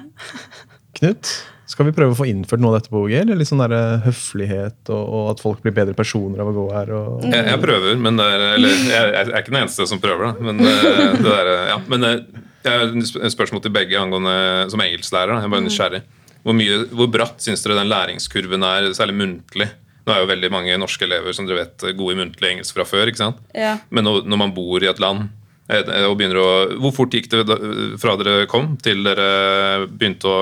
Knut, 0.99 1.29
skal 1.69 1.85
vi 1.85 1.93
prøve 1.93 2.15
å 2.15 2.17
få 2.17 2.25
innført 2.29 2.61
noe 2.63 2.73
av 2.73 2.79
dette 2.79 2.89
på 2.93 3.03
OG? 3.05 3.13
Eller 3.21 3.37
litt 3.37 3.49
sånn 3.49 3.61
der 3.61 3.75
eh, 3.77 3.99
høflighet 4.07 4.89
og, 4.89 5.03
og 5.19 5.27
at 5.35 5.43
folk 5.43 5.61
blir 5.65 5.75
bedre 5.77 5.93
personer 5.97 6.41
av 6.41 6.49
å 6.49 6.55
gå 6.55 6.65
her? 6.73 6.89
Og... 6.97 7.25
Jeg, 7.29 7.45
jeg 7.51 7.61
prøver, 7.61 7.97
men 8.01 8.17
det 8.17 8.25
er, 8.25 8.45
eller, 8.55 8.73
jeg, 8.89 9.11
jeg 9.13 9.27
er 9.29 9.37
ikke 9.43 9.53
den 9.53 9.61
eneste 9.61 9.85
som 9.91 10.01
prøver. 10.01 10.31
Da, 10.31 10.47
men 10.49 10.61
eh, 10.65 11.17
det 11.19 11.25
der, 11.29 11.51
ja, 11.75 11.77
men 11.93 12.07
eh, 12.09 12.15
jeg 12.17 12.23
har 12.25 12.48
et 12.67 13.33
spørsmål 13.33 13.63
til 13.63 13.73
begge 13.75 13.99
angående 13.99 14.69
som 14.71 14.81
engelsklærer. 14.83 15.37
Jeg 15.37 15.47
er 15.47 15.53
bare 15.53 15.65
nysgjerrig. 15.65 16.01
Hvor, 16.43 16.55
mye, 16.55 16.79
hvor 16.95 17.09
bratt 17.11 17.43
syns 17.43 17.63
dere 17.65 17.77
den 17.79 17.91
læringskurven 17.91 18.63
er, 18.63 18.89
særlig 18.95 19.17
muntlig? 19.19 19.69
Nå 20.05 20.13
er 20.15 20.23
jo 20.23 20.29
veldig 20.31 20.49
mange 20.53 20.77
norske 20.81 21.05
elever 21.05 21.35
som 21.35 21.47
dere 21.47 21.65
vet 21.65 21.89
gode 21.97 22.15
i 22.15 22.19
muntlig 22.21 22.53
engelsk 22.53 22.77
fra 22.77 22.87
før. 22.87 23.11
ikke 23.11 23.21
sant? 23.21 23.43
Ja. 23.53 23.75
Men 23.93 24.07
når, 24.07 24.39
man 24.39 24.55
bor 24.55 24.81
i 24.81 24.89
et 24.89 25.01
land 25.03 25.27
eh, 25.69 25.83
og 26.07 26.17
begynner 26.17 26.39
å, 26.41 26.49
Hvor 26.81 26.95
fort 26.95 27.13
gikk 27.13 27.29
det 27.31 27.43
fra 28.01 28.15
dere 28.19 28.47
kom, 28.49 28.73
til 28.81 29.03
dere 29.05 29.85
begynte 29.91 30.31
å 30.31 30.39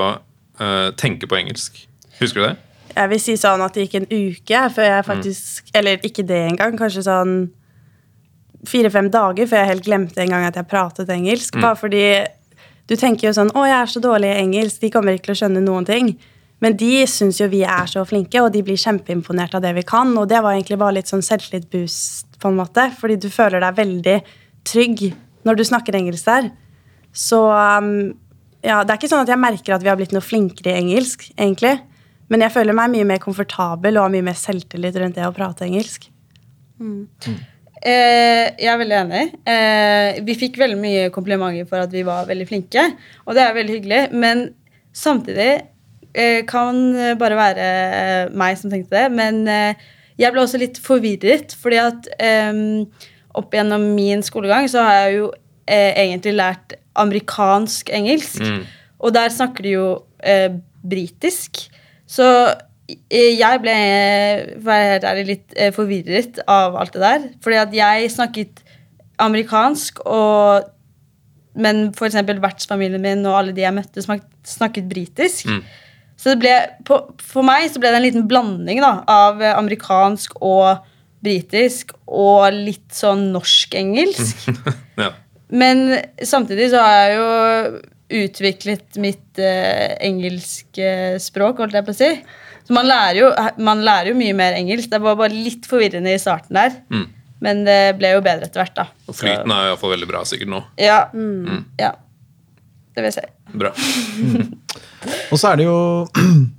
uh, 0.62 0.88
tenke 0.96 1.28
på 1.28 1.38
engelsk? 1.40 1.82
Husker 2.22 2.40
du 2.40 2.46
det? 2.48 2.56
Jeg 2.96 3.10
vil 3.12 3.20
si 3.22 3.36
sånn 3.38 3.62
at 3.62 3.76
det 3.76 3.84
gikk 3.86 3.98
en 4.00 4.08
uke 4.10 4.62
før 4.74 4.88
jeg 4.88 5.06
faktisk 5.06 5.68
Eller 5.76 6.00
ikke 6.06 6.24
det 6.26 6.40
engang. 6.48 6.78
Kanskje 6.80 7.04
sånn 7.06 7.36
fire-fem 8.66 9.10
dager 9.14 9.46
før 9.46 9.62
jeg 9.62 9.70
helt 9.72 9.86
glemte 9.86 10.22
en 10.22 10.32
gang 10.34 10.48
at 10.48 10.58
jeg 10.58 10.68
pratet 10.70 11.12
engelsk. 11.14 11.60
Bare 11.62 11.78
fordi 11.78 12.02
du 12.88 12.96
tenker 12.96 13.28
jo 13.28 13.36
sånn 13.36 13.52
Å, 13.52 13.62
jeg 13.68 13.78
er 13.78 13.92
så 13.92 14.02
dårlig 14.02 14.32
i 14.32 14.42
engelsk. 14.42 14.80
De 14.82 14.90
kommer 14.94 15.14
ikke 15.14 15.28
til 15.28 15.36
å 15.36 15.40
skjønne 15.42 15.62
noen 15.64 15.86
ting. 15.88 16.12
Men 16.64 16.74
de 16.78 17.04
syns 17.06 17.38
jo 17.38 17.46
vi 17.52 17.62
er 17.62 17.86
så 17.90 18.02
flinke, 18.08 18.40
og 18.42 18.50
de 18.54 18.64
blir 18.66 18.78
kjempeimponert 18.80 19.54
av 19.54 19.62
det 19.62 19.74
vi 19.76 19.84
kan. 19.86 20.10
Og 20.18 20.26
det 20.30 20.40
var 20.42 20.56
egentlig 20.56 20.80
bare 20.80 20.96
litt 20.96 21.10
sånn 21.10 21.22
selvtillit-boost, 21.22 22.38
på 22.42 22.50
en 22.50 22.58
måte. 22.58 22.88
Fordi 22.98 23.18
du 23.20 23.28
føler 23.30 23.62
deg 23.62 23.76
veldig 23.78 24.16
trygg 24.66 25.04
når 25.46 25.58
du 25.58 25.64
snakker 25.68 25.96
engelsk 25.98 26.26
der. 26.26 26.50
Så 27.14 27.38
um, 27.46 27.92
ja, 28.64 28.82
det 28.82 28.90
er 28.90 28.98
ikke 28.98 29.10
sånn 29.10 29.22
at 29.22 29.30
jeg 29.30 29.40
merker 29.40 29.76
at 29.76 29.84
vi 29.84 29.90
har 29.90 29.98
blitt 30.00 30.14
noe 30.14 30.24
flinkere 30.24 30.74
i 30.74 30.82
engelsk, 30.82 31.28
egentlig. 31.36 31.76
Men 32.28 32.44
jeg 32.44 32.54
føler 32.56 32.76
meg 32.76 32.92
mye 32.92 33.06
mer 33.08 33.22
komfortabel 33.22 33.96
og 33.96 34.08
har 34.08 34.16
mye 34.16 34.26
mer 34.26 34.36
selvtillit 34.38 34.98
rundt 35.00 35.16
det 35.16 35.28
å 35.28 35.34
prate 35.36 35.68
engelsk. 35.68 36.10
Eh, 37.78 38.48
jeg 38.58 38.70
er 38.72 38.78
veldig 38.80 38.96
enig. 39.04 39.24
Eh, 39.46 40.20
vi 40.26 40.34
fikk 40.38 40.58
veldig 40.58 40.78
mye 40.80 41.08
komplimenter 41.14 41.68
for 41.68 41.84
at 41.84 41.92
vi 41.94 42.02
var 42.06 42.26
veldig 42.28 42.46
flinke, 42.48 42.84
og 43.26 43.36
det 43.38 43.44
er 43.44 43.54
veldig 43.56 43.76
hyggelig. 43.76 44.00
Men 44.18 44.48
samtidig 44.96 45.50
eh, 46.14 46.40
kan 46.48 46.80
bare 47.20 47.38
være 47.38 47.68
eh, 48.00 48.34
meg 48.34 48.58
som 48.58 48.72
tenkte 48.72 48.96
det. 48.96 49.06
Men 49.14 49.44
eh, 49.52 49.86
jeg 50.18 50.34
ble 50.34 50.42
også 50.42 50.60
litt 50.60 50.80
forvirret, 50.82 51.54
fordi 51.60 51.78
at 51.84 52.10
eh, 52.18 52.64
opp 53.38 53.54
gjennom 53.54 53.92
min 53.94 54.24
skolegang 54.26 54.66
så 54.70 54.82
har 54.86 55.04
jeg 55.04 55.20
jo 55.20 55.30
egentlig 55.68 56.32
lært 56.32 56.78
amerikansk 56.98 57.90
engelsk. 57.92 58.40
Og 59.04 59.12
der 59.14 59.28
snakker 59.30 59.66
de 59.66 59.74
jo 59.74 59.88
britisk. 60.80 61.60
Så 62.08 62.24
jeg 62.88 63.60
ble 63.60 63.76
for 64.64 64.72
helt 64.72 65.04
ærlig, 65.04 65.24
litt 65.28 65.58
eh, 65.60 65.72
forvirret 65.76 66.40
av 66.48 66.76
alt 66.80 66.94
det 66.96 67.04
der. 67.04 67.26
Fordi 67.44 67.60
at 67.60 67.76
jeg 67.76 68.12
snakket 68.14 68.62
amerikansk, 69.20 70.00
og, 70.06 70.70
men 71.58 71.88
eksempel 72.08 72.40
vertsfamilien 72.40 73.02
min 73.02 73.26
og 73.26 73.40
alle 73.40 73.54
de 73.56 73.64
jeg 73.66 73.76
møtte, 73.76 74.04
smak, 74.04 74.24
snakket 74.46 74.88
britisk. 74.88 75.50
Så 76.18 76.32
det 76.32 76.40
ble, 76.42 76.54
på, 76.88 76.98
for 77.22 77.46
meg 77.46 77.68
så 77.70 77.82
ble 77.82 77.92
det 77.92 78.00
en 78.00 78.06
liten 78.06 78.28
blanding 78.30 78.80
da, 78.82 78.98
av 79.10 79.42
eh, 79.42 79.54
amerikansk 79.54 80.38
og 80.40 80.86
britisk 81.22 81.92
og 82.06 82.54
litt 82.54 82.90
sånn 82.94 83.30
norsk-engelsk. 83.36 84.48
Ja. 84.98 85.12
Men 85.54 85.92
samtidig 86.26 86.72
så 86.72 86.80
har 86.82 86.96
jeg 86.96 87.12
jo 87.14 88.22
utviklet 88.24 88.96
mitt 88.98 89.38
eh, 89.38 89.94
engelske 90.02 90.88
språk, 91.22 91.60
holdt 91.62 91.76
jeg 91.78 91.86
på 91.86 91.94
å 91.94 91.98
si. 92.00 92.08
Så 92.68 92.74
man 92.76 92.84
lærer, 92.84 93.16
jo, 93.22 93.28
man 93.64 93.80
lærer 93.80 94.10
jo 94.12 94.18
mye 94.18 94.34
mer 94.36 94.56
engelsk. 94.58 94.90
Det 94.92 95.00
var 95.00 95.16
bare 95.16 95.32
litt 95.32 95.64
forvirrende 95.68 96.12
i 96.12 96.20
starten 96.20 96.58
der. 96.58 96.74
Mm. 96.92 97.06
Men 97.44 97.62
det 97.64 97.78
ble 97.96 98.10
jo 98.12 98.20
bedre 98.24 98.44
etter 98.44 98.60
hvert, 98.60 98.74
da. 98.76 98.84
Og 99.08 99.16
flyten 99.16 99.54
er 99.54 99.70
iallfall 99.70 99.94
veldig 99.94 100.08
bra 100.10 100.20
sikkert 100.28 100.50
nå. 100.52 100.60
Ja. 100.82 101.06
ja. 101.80 101.92
Det 102.92 103.04
vil 103.04 103.08
jeg 103.08 103.16
si. 103.16 103.24
Bra. 103.56 103.70
Og 105.32 105.40
så 105.40 105.52
er 105.52 105.60
det 105.60 105.68
jo 105.68 105.78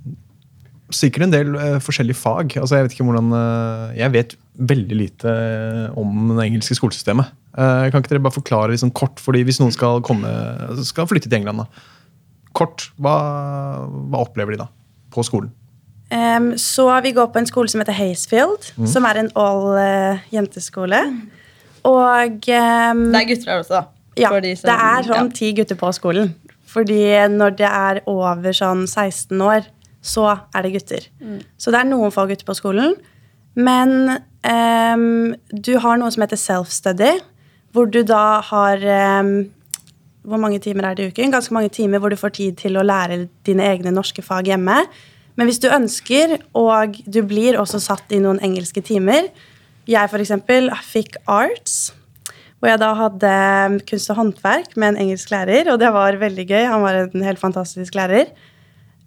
sikkert 1.00 1.28
en 1.28 1.34
del 1.36 1.52
uh, 1.54 1.76
forskjellige 1.84 2.18
fag. 2.18 2.56
Altså, 2.58 2.80
jeg 2.80 2.88
vet 2.88 2.96
ikke 2.96 3.06
hvordan 3.06 3.30
uh, 3.36 3.92
Jeg 3.94 4.14
vet 4.16 4.34
veldig 4.60 4.96
lite 4.98 5.30
eh, 5.30 5.86
om 5.96 6.34
det 6.34 6.44
engelske 6.44 6.74
skolesystemet. 6.76 7.30
Uh, 7.54 7.86
kan 7.88 8.02
ikke 8.02 8.10
dere 8.10 8.24
bare 8.26 8.34
forklare 8.34 8.74
liksom 8.74 8.90
kort, 8.92 9.22
fordi 9.22 9.40
hvis 9.46 9.56
noen 9.62 9.72
skal, 9.72 10.02
komme, 10.04 10.28
skal 10.84 11.08
flytte 11.08 11.30
til 11.30 11.38
England, 11.38 11.62
da. 11.62 11.86
Kort, 12.52 12.90
hva, 13.00 13.14
hva 14.10 14.20
opplever 14.20 14.52
de 14.52 14.60
da 14.60 14.66
på 15.14 15.24
skolen? 15.24 15.48
Em, 16.10 16.52
så 16.58 16.88
vi 17.04 17.12
går 17.14 17.28
på 17.30 17.38
en 17.38 17.46
skole 17.46 17.68
som 17.70 17.80
heter 17.80 17.94
Haysfield, 17.94 18.72
som 18.90 19.04
er 19.06 19.20
en 19.20 19.28
all-jenteskole. 19.38 21.00
Og 21.86 22.32
um, 22.50 23.04
Det 23.12 23.20
er 23.20 23.28
gutter 23.28 23.50
her 23.52 23.60
også, 23.62 23.74
da. 23.76 23.82
ja, 24.18 24.40
de 24.40 24.54
som- 24.56 24.68
det 24.68 24.76
er 24.76 25.02
sånn 25.06 25.28
ja. 25.30 25.36
ti 25.38 25.52
gutter 25.56 25.76
på 25.76 25.92
skolen. 25.94 26.34
Fordi 26.66 27.28
når 27.28 27.56
det 27.56 27.66
er 27.70 28.00
over 28.06 28.52
sånn 28.52 28.86
16 28.86 29.40
år, 29.40 29.64
så 30.02 30.40
er 30.54 30.62
det 30.62 30.72
gutter. 30.72 31.06
Så 31.58 31.70
det 31.70 31.80
er 31.80 31.84
noen 31.88 32.10
få 32.12 32.26
gutter 32.28 32.44
på 32.44 32.54
skolen. 32.58 32.94
Men 33.56 34.18
um, 34.44 35.34
du 35.54 35.78
har 35.78 35.96
noe 35.98 36.10
som 36.10 36.22
heter 36.22 36.36
self-study, 36.36 37.20
hvor 37.72 37.86
du 37.90 38.02
da 38.02 38.40
har 38.40 38.78
Hvor 40.22 40.36
mange 40.36 40.58
timer 40.60 40.84
er 40.84 40.94
det 40.94 41.04
i 41.04 41.08
uken? 41.14 41.32
Ganske 41.32 41.52
mange 41.54 41.70
timer 41.70 41.98
hvor 41.98 42.10
du 42.10 42.16
får 42.16 42.32
tid 42.36 42.56
til 42.58 42.76
å 42.76 42.82
lære 42.84 43.28
dine 43.46 43.62
egne 43.64 43.90
norske 43.90 44.20
fag 44.22 44.44
hjemme. 44.44 44.84
Men 45.40 45.48
hvis 45.48 45.62
du 45.62 45.70
ønsker, 45.72 46.36
og 46.52 46.98
du 47.08 47.22
blir 47.24 47.56
også 47.56 47.80
satt 47.80 48.12
i 48.12 48.20
noen 48.20 48.42
engelske 48.44 48.82
timer 48.84 49.30
Jeg 49.88 50.12
eksempel 50.20 50.68
fikk 50.84 51.16
arts, 51.24 51.94
hvor 52.60 52.68
jeg 52.68 52.80
da 52.82 52.90
hadde 52.98 53.30
kunst 53.88 54.12
og 54.12 54.18
håndverk 54.18 54.76
med 54.76 54.92
en 54.92 54.98
engelsk 55.06 55.32
lærer, 55.32 55.70
og 55.72 55.80
det 55.80 55.88
var 55.94 56.18
veldig 56.20 56.44
gøy. 56.44 56.66
Han 56.68 56.84
var 56.84 56.98
en 57.00 57.24
helt 57.24 57.40
fantastisk 57.40 57.96
lærer. 57.96 58.28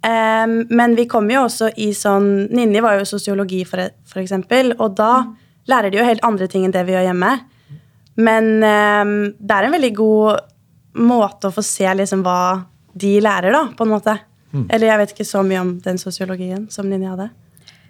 Um, 0.01 0.65
men 0.73 0.97
vi 0.97 1.05
kom 1.07 1.29
jo 1.31 1.45
også 1.45 1.69
i 1.79 1.91
sånn 1.95 2.49
Ninni 2.51 2.81
var 2.83 2.97
jo 2.97 3.05
sosiologi, 3.07 3.61
for, 3.69 3.93
for 4.09 4.19
eksempel, 4.25 4.73
og 4.81 4.97
da 4.97 5.13
lærer 5.69 5.93
de 5.93 6.01
jo 6.01 6.09
helt 6.09 6.25
andre 6.25 6.49
ting 6.49 6.65
enn 6.65 6.73
det 6.73 6.81
vi 6.89 6.97
gjør 6.97 7.11
hjemme. 7.11 7.31
Men 8.17 8.51
um, 8.65 9.15
det 9.37 9.53
er 9.53 9.69
en 9.69 9.77
veldig 9.77 9.93
god 10.01 10.97
måte 11.05 11.53
å 11.53 11.55
få 11.55 11.63
se 11.63 11.93
liksom 12.01 12.25
hva 12.25 12.65
de 12.97 13.19
lærer, 13.21 13.53
da, 13.53 13.67
på 13.77 13.85
en 13.85 13.93
måte. 13.93 14.17
Eller 14.69 14.91
jeg 14.91 15.01
vet 15.01 15.13
ikke 15.15 15.27
så 15.27 15.41
mye 15.45 15.61
om 15.63 15.71
den 15.83 15.97
sosiologien 16.01 16.67
som 16.73 16.89
Ninja 16.89 17.15
hadde. 17.15 17.29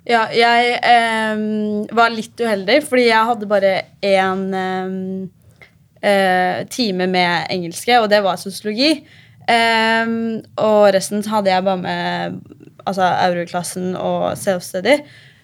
Ja, 0.04 0.26
jeg 0.36 0.78
ehm, 0.84 1.86
var 1.96 2.12
litt 2.12 2.40
uheldig, 2.40 2.82
fordi 2.90 3.06
jeg 3.08 3.28
hadde 3.30 3.48
bare 3.48 3.74
én 4.04 4.42
ehm, 4.60 4.96
eh, 6.04 6.64
time 6.72 7.08
med 7.08 7.48
engelske, 7.54 8.00
og 8.02 8.10
det 8.12 8.20
var 8.26 8.40
sosiologi. 8.40 8.98
Ehm, 9.52 10.42
og 10.60 10.90
resten 10.96 11.24
hadde 11.28 11.52
jeg 11.52 11.64
bare 11.64 11.84
med 11.84 12.42
altså, 12.86 13.08
euroklassen 13.30 13.94
og 13.96 14.34
self-study. 14.40 15.00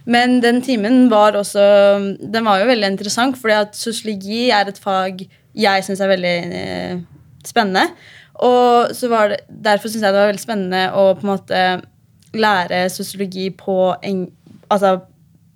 Men 0.09 0.39
den 0.41 0.61
timen 0.65 1.09
var 1.11 1.35
også 1.37 1.59
Den 2.17 2.45
var 2.47 2.59
jo 2.59 2.69
veldig 2.69 2.87
interessant, 2.87 3.37
fordi 3.37 3.53
at 3.53 3.75
sosiologi 3.77 4.49
er 4.49 4.71
et 4.71 4.79
fag 4.79 5.27
jeg 5.59 5.83
syns 5.83 6.01
er 6.01 6.11
veldig 6.11 6.35
eh, 6.55 6.99
spennende. 7.45 7.87
Og 8.45 8.95
så 8.95 9.09
var 9.11 9.33
det, 9.33 9.39
derfor 9.49 9.91
syns 9.91 10.05
jeg 10.05 10.13
det 10.13 10.21
var 10.21 10.31
veldig 10.31 10.43
spennende 10.43 10.83
å 10.95 11.09
på 11.17 11.25
en 11.25 11.33
måte 11.33 11.63
lære 12.39 12.85
sosiologi 12.93 13.49
på 13.57 13.75
eng, 14.05 14.27
altså 14.71 14.99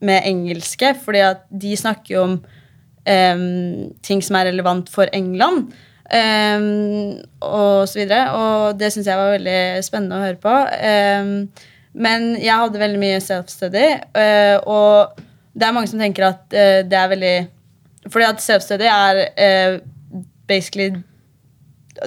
med 0.03 0.25
engelske, 0.27 0.91
fordi 1.03 1.21
at 1.23 1.45
de 1.49 1.77
snakker 1.79 2.15
jo 2.15 2.23
om 2.27 2.35
um, 3.07 3.91
ting 4.03 4.23
som 4.25 4.35
er 4.39 4.49
relevant 4.51 4.89
for 4.91 5.07
England. 5.15 5.71
Um, 6.13 7.23
og 7.39 7.87
så 7.89 8.01
videre. 8.01 8.25
Og 8.35 8.79
det 8.79 8.91
syns 8.93 9.07
jeg 9.07 9.17
var 9.17 9.37
veldig 9.37 9.85
spennende 9.85 10.19
å 10.19 10.25
høre 10.25 10.41
på. 10.43 10.57
Um, 10.83 11.31
men 11.93 12.33
jeg 12.41 12.57
hadde 12.57 12.81
veldig 12.81 12.99
mye 13.01 13.21
self-study, 13.23 13.87
uh, 14.17 14.57
og 14.65 15.23
det 15.53 15.67
er 15.67 15.75
mange 15.75 15.91
som 15.91 16.01
tenker 16.01 16.25
at 16.31 16.45
uh, 16.49 16.81
det 16.89 16.97
er 16.97 17.11
veldig 17.11 17.35
Fordi 18.09 18.25
at 18.25 18.41
self-study 18.41 18.87
er 18.89 19.19
uh, 19.37 19.75
basically 20.49 20.89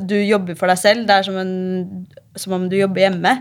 du 0.03 0.17
jobber 0.19 0.59
for 0.59 0.71
deg 0.71 0.79
selv. 0.81 1.07
Det 1.09 1.15
er 1.17 1.27
som, 1.27 1.39
en, 1.41 2.07
som 2.39 2.57
om 2.57 2.69
du 2.71 2.77
jobber 2.79 3.07
hjemme. 3.07 3.33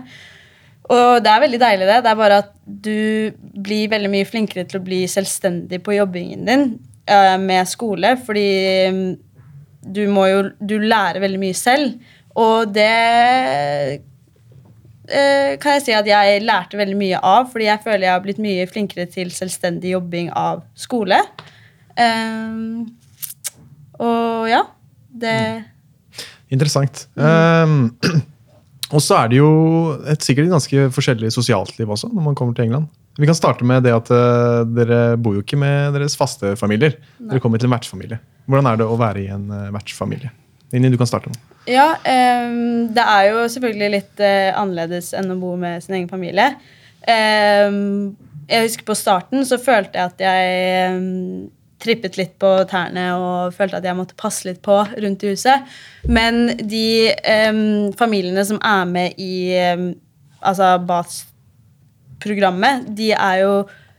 Og 0.92 1.22
det 1.24 1.30
er 1.30 1.42
veldig 1.42 1.60
deilig, 1.60 1.86
det. 1.88 2.02
Det 2.04 2.10
er 2.12 2.18
bare 2.18 2.40
at 2.44 2.50
du 2.64 3.32
blir 3.66 3.90
veldig 3.90 4.10
mye 4.12 4.28
flinkere 4.28 4.66
til 4.68 4.80
å 4.80 4.86
bli 4.86 5.00
selvstendig 5.10 5.80
på 5.84 5.96
jobbingen 5.96 6.46
din 6.46 6.66
eh, 7.10 7.36
med 7.42 7.66
skole, 7.70 8.14
fordi 8.26 8.50
mm, 8.94 9.08
du 9.96 10.04
må 10.10 10.26
jo 10.30 10.38
Du 10.58 10.78
lærer 10.82 11.22
veldig 11.22 11.40
mye 11.42 11.56
selv, 11.58 11.98
og 12.36 12.74
det 12.74 12.86
eh, 15.08 15.56
kan 15.62 15.76
jeg 15.76 15.84
si 15.86 15.94
at 15.96 16.06
jeg 16.06 16.44
lærte 16.44 16.78
veldig 16.78 16.98
mye 16.98 17.18
av, 17.18 17.50
fordi 17.50 17.66
jeg 17.70 17.82
føler 17.84 18.06
jeg 18.06 18.14
har 18.14 18.24
blitt 18.24 18.42
mye 18.42 18.66
flinkere 18.70 19.06
til 19.10 19.30
selvstendig 19.34 19.94
jobbing 19.96 20.30
av 20.36 20.62
skole. 20.78 21.18
Ehm, 21.96 22.86
og 23.98 24.50
ja, 24.50 24.62
Det 25.16 25.64
Interessant. 26.52 27.06
Ehm, 27.18 27.90
og 28.94 29.02
så 29.02 29.18
er 29.22 29.32
det 29.32 29.40
jo 29.40 29.50
et 30.06 30.22
sikkert 30.22 30.52
ganske 30.52 30.86
forskjellig 30.94 31.32
sosialt 31.34 31.74
liv 31.80 31.90
også 31.90 32.12
når 32.12 32.28
man 32.28 32.38
kommer 32.38 32.56
til 32.56 32.68
England. 32.68 32.88
Vi 33.16 33.26
kan 33.28 33.36
starte 33.36 33.64
med 33.64 33.86
det 33.86 33.94
at 33.96 34.10
uh, 34.12 34.62
dere 34.68 35.16
bor 35.16 35.38
jo 35.38 35.42
ikke 35.44 35.56
med 35.56 35.94
deres 35.96 36.18
faste 36.20 36.52
familier. 36.60 36.98
Dere 37.16 37.40
kommer 37.40 37.60
til 37.60 37.70
en 37.70 37.72
vertsfamilie. 37.72 38.18
Hvordan 38.44 38.68
er 38.68 38.82
det 38.82 38.88
å 38.88 38.98
være 39.00 39.22
i 39.22 39.30
en 39.32 39.46
uh, 39.48 39.70
vertsfamilie? 39.74 40.28
Inni, 40.76 40.90
du 40.92 40.98
kan 41.00 41.08
starte 41.08 41.32
med. 41.32 41.40
Ja, 41.70 41.94
um, 41.96 42.90
det 42.94 43.02
er 43.02 43.30
jo 43.30 43.46
selvfølgelig 43.54 43.88
litt 43.94 44.20
uh, 44.20 44.52
annerledes 44.60 45.14
enn 45.16 45.32
å 45.32 45.38
bo 45.40 45.54
med 45.58 45.82
sin 45.82 45.96
egen 45.96 46.10
familie. 46.12 46.52
Um, 47.08 48.12
jeg 48.46 48.68
husker 48.68 48.86
på 48.86 48.98
starten 48.98 49.46
så 49.48 49.58
følte 49.58 49.98
jeg 49.98 50.12
at 50.12 50.22
jeg 50.22 50.58
ehm, 50.84 51.48
trippet 51.82 52.16
litt 52.18 52.34
på 52.40 52.50
tærne 52.70 53.04
og 53.20 53.54
følte 53.56 53.76
at 53.80 53.86
jeg 53.86 53.98
måtte 53.98 54.16
passe 54.18 54.46
litt 54.48 54.62
på 54.64 54.78
rundt 54.88 55.24
i 55.24 55.32
huset. 55.34 55.56
Men 56.08 56.56
de 56.56 57.12
um, 57.50 57.92
familiene 57.96 58.44
som 58.48 58.60
er 58.64 58.84
med 58.88 59.20
i 59.20 59.56
um, 59.76 59.90
altså 60.40 60.76
BATS-programmet, 60.88 62.88
de 62.96 63.12
er 63.16 63.42
jo 63.44 63.52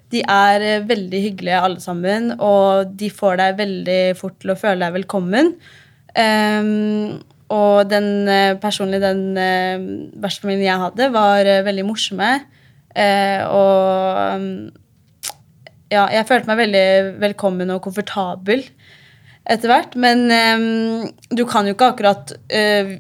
de 0.08 0.22
er 0.24 0.64
eh, 0.64 0.86
veldig 0.88 1.20
hyggelige 1.20 1.58
alle 1.60 1.82
sammen, 1.84 2.30
og 2.40 2.94
de 2.96 3.10
får 3.12 3.42
deg 3.42 3.58
veldig 3.58 4.16
fort 4.16 4.38
til 4.40 4.54
å 4.54 4.56
føle 4.56 4.80
deg 4.86 4.94
velkommen. 5.02 5.50
Um, 6.16 7.20
og 7.52 7.90
den 7.92 8.24
personlige, 8.24 8.62
personlig, 8.64 9.02
den 9.04 9.36
uh, 9.36 9.84
vertsfamilien 10.24 10.70
jeg 10.70 10.84
hadde, 10.86 11.10
var 11.12 11.44
uh, 11.44 11.60
veldig 11.68 11.84
morsomme. 11.90 12.30
Uh, 12.96 13.44
og 13.52 14.72
ja, 15.92 16.08
jeg 16.12 16.28
følte 16.28 16.50
meg 16.50 16.62
veldig 16.66 16.88
velkommen 17.22 17.72
og 17.74 17.84
komfortabel 17.86 18.64
etter 19.48 19.72
hvert. 19.72 19.96
Men 20.00 20.26
um, 20.32 21.06
du 21.32 21.46
kan 21.50 21.68
jo 21.68 21.76
ikke 21.76 21.92
akkurat 21.94 22.34
uh, 22.36 22.96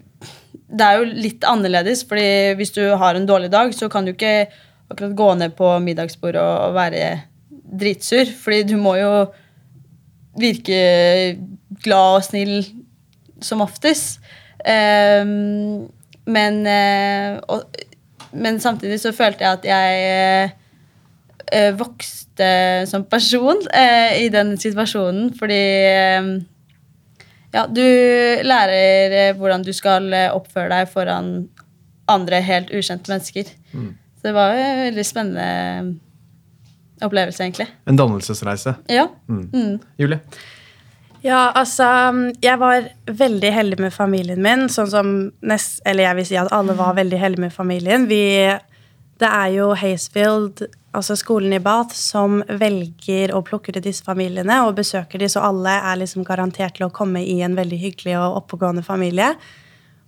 Det 0.67 0.85
er 0.85 0.99
jo 0.99 1.09
litt 1.09 1.47
annerledes, 1.47 2.03
fordi 2.07 2.55
hvis 2.59 2.73
du 2.75 2.83
har 2.99 3.15
en 3.15 3.27
dårlig 3.27 3.51
dag, 3.53 3.73
så 3.75 3.89
kan 3.91 4.07
du 4.07 4.13
ikke 4.13 4.49
akkurat 4.87 5.15
gå 5.19 5.33
ned 5.39 5.55
på 5.57 5.71
middagsbordet 5.83 6.41
og, 6.41 6.75
være 6.75 7.11
dritsur. 7.67 8.31
Fordi 8.43 8.63
du 8.67 8.77
må 8.79 8.95
jo 8.99 9.11
virke 10.37 10.79
glad 11.83 12.19
og 12.19 12.25
snill 12.27 12.55
som 13.43 13.63
oftest. 13.63 14.21
Um, 14.67 15.87
men, 16.27 16.63
uh, 16.67 17.39
og, 17.47 17.67
men 18.35 18.59
samtidig 18.59 18.99
så 19.03 19.13
følte 19.15 19.45
jeg 19.45 19.59
at 19.59 19.67
jeg 19.67 20.07
eh, 20.07 20.55
vokste 21.79 22.49
som 22.89 23.05
person 23.07 23.61
eh, 23.73 24.23
i 24.25 24.29
den 24.33 24.55
situasjonen, 24.59 25.31
fordi 25.39 25.61
eh, 25.89 26.29
ja, 27.55 27.63
du 27.67 27.83
lærer 28.43 29.15
eh, 29.21 29.35
hvordan 29.37 29.63
du 29.65 29.71
skal 29.75 30.11
eh, 30.13 30.33
oppføre 30.35 30.69
deg 30.73 30.91
foran 30.91 31.31
andre 32.11 32.41
helt 32.43 32.69
ukjente 32.71 33.11
mennesker. 33.11 33.49
Så 34.17 34.29
det 34.29 34.35
var 34.35 34.55
en 34.55 34.83
veldig 34.85 35.05
spennende 35.05 35.47
opplevelse, 37.03 37.43
egentlig. 37.43 37.67
En 37.85 37.97
dannelsesreise. 37.99 38.75
Ja. 38.89 39.07
Mm. 39.29 39.79
Julie? 39.97 40.19
Ja, 41.21 41.51
altså 41.55 41.83
Jeg 42.41 42.59
var 42.59 42.87
veldig 43.05 43.51
heldig 43.51 43.79
med 43.81 43.93
familien 43.93 44.41
min. 44.41 44.67
Sånn 44.69 44.89
som 44.89 45.31
nest, 45.41 45.81
Eller 45.85 46.07
jeg 46.07 46.19
vil 46.19 46.27
si 46.29 46.37
at 46.39 46.53
alle 46.55 46.77
var 46.77 46.95
veldig 46.97 47.19
heldige 47.19 47.47
med 47.47 47.53
familien. 47.53 48.07
Vi, 48.07 48.21
det 49.21 49.29
er 49.29 49.53
jo 49.55 49.71
Haysfield, 49.77 50.65
altså 50.97 51.15
skolen 51.19 51.53
i 51.55 51.61
Bath, 51.63 51.95
som 51.97 52.41
velger 52.47 53.33
å 53.35 53.43
plukke 53.45 53.73
ut 53.73 53.79
disse 53.83 54.05
familiene 54.05 54.61
og 54.65 54.77
besøker 54.79 55.21
de, 55.21 55.29
så 55.31 55.45
alle 55.45 55.77
er 55.77 56.01
liksom 56.01 56.25
garantert 56.27 56.77
til 56.77 56.87
å 56.87 56.93
komme 56.93 57.23
i 57.25 57.39
en 57.45 57.57
veldig 57.57 57.79
hyggelig 57.81 58.17
og 58.19 58.41
oppegående 58.43 58.85
familie. 58.85 59.33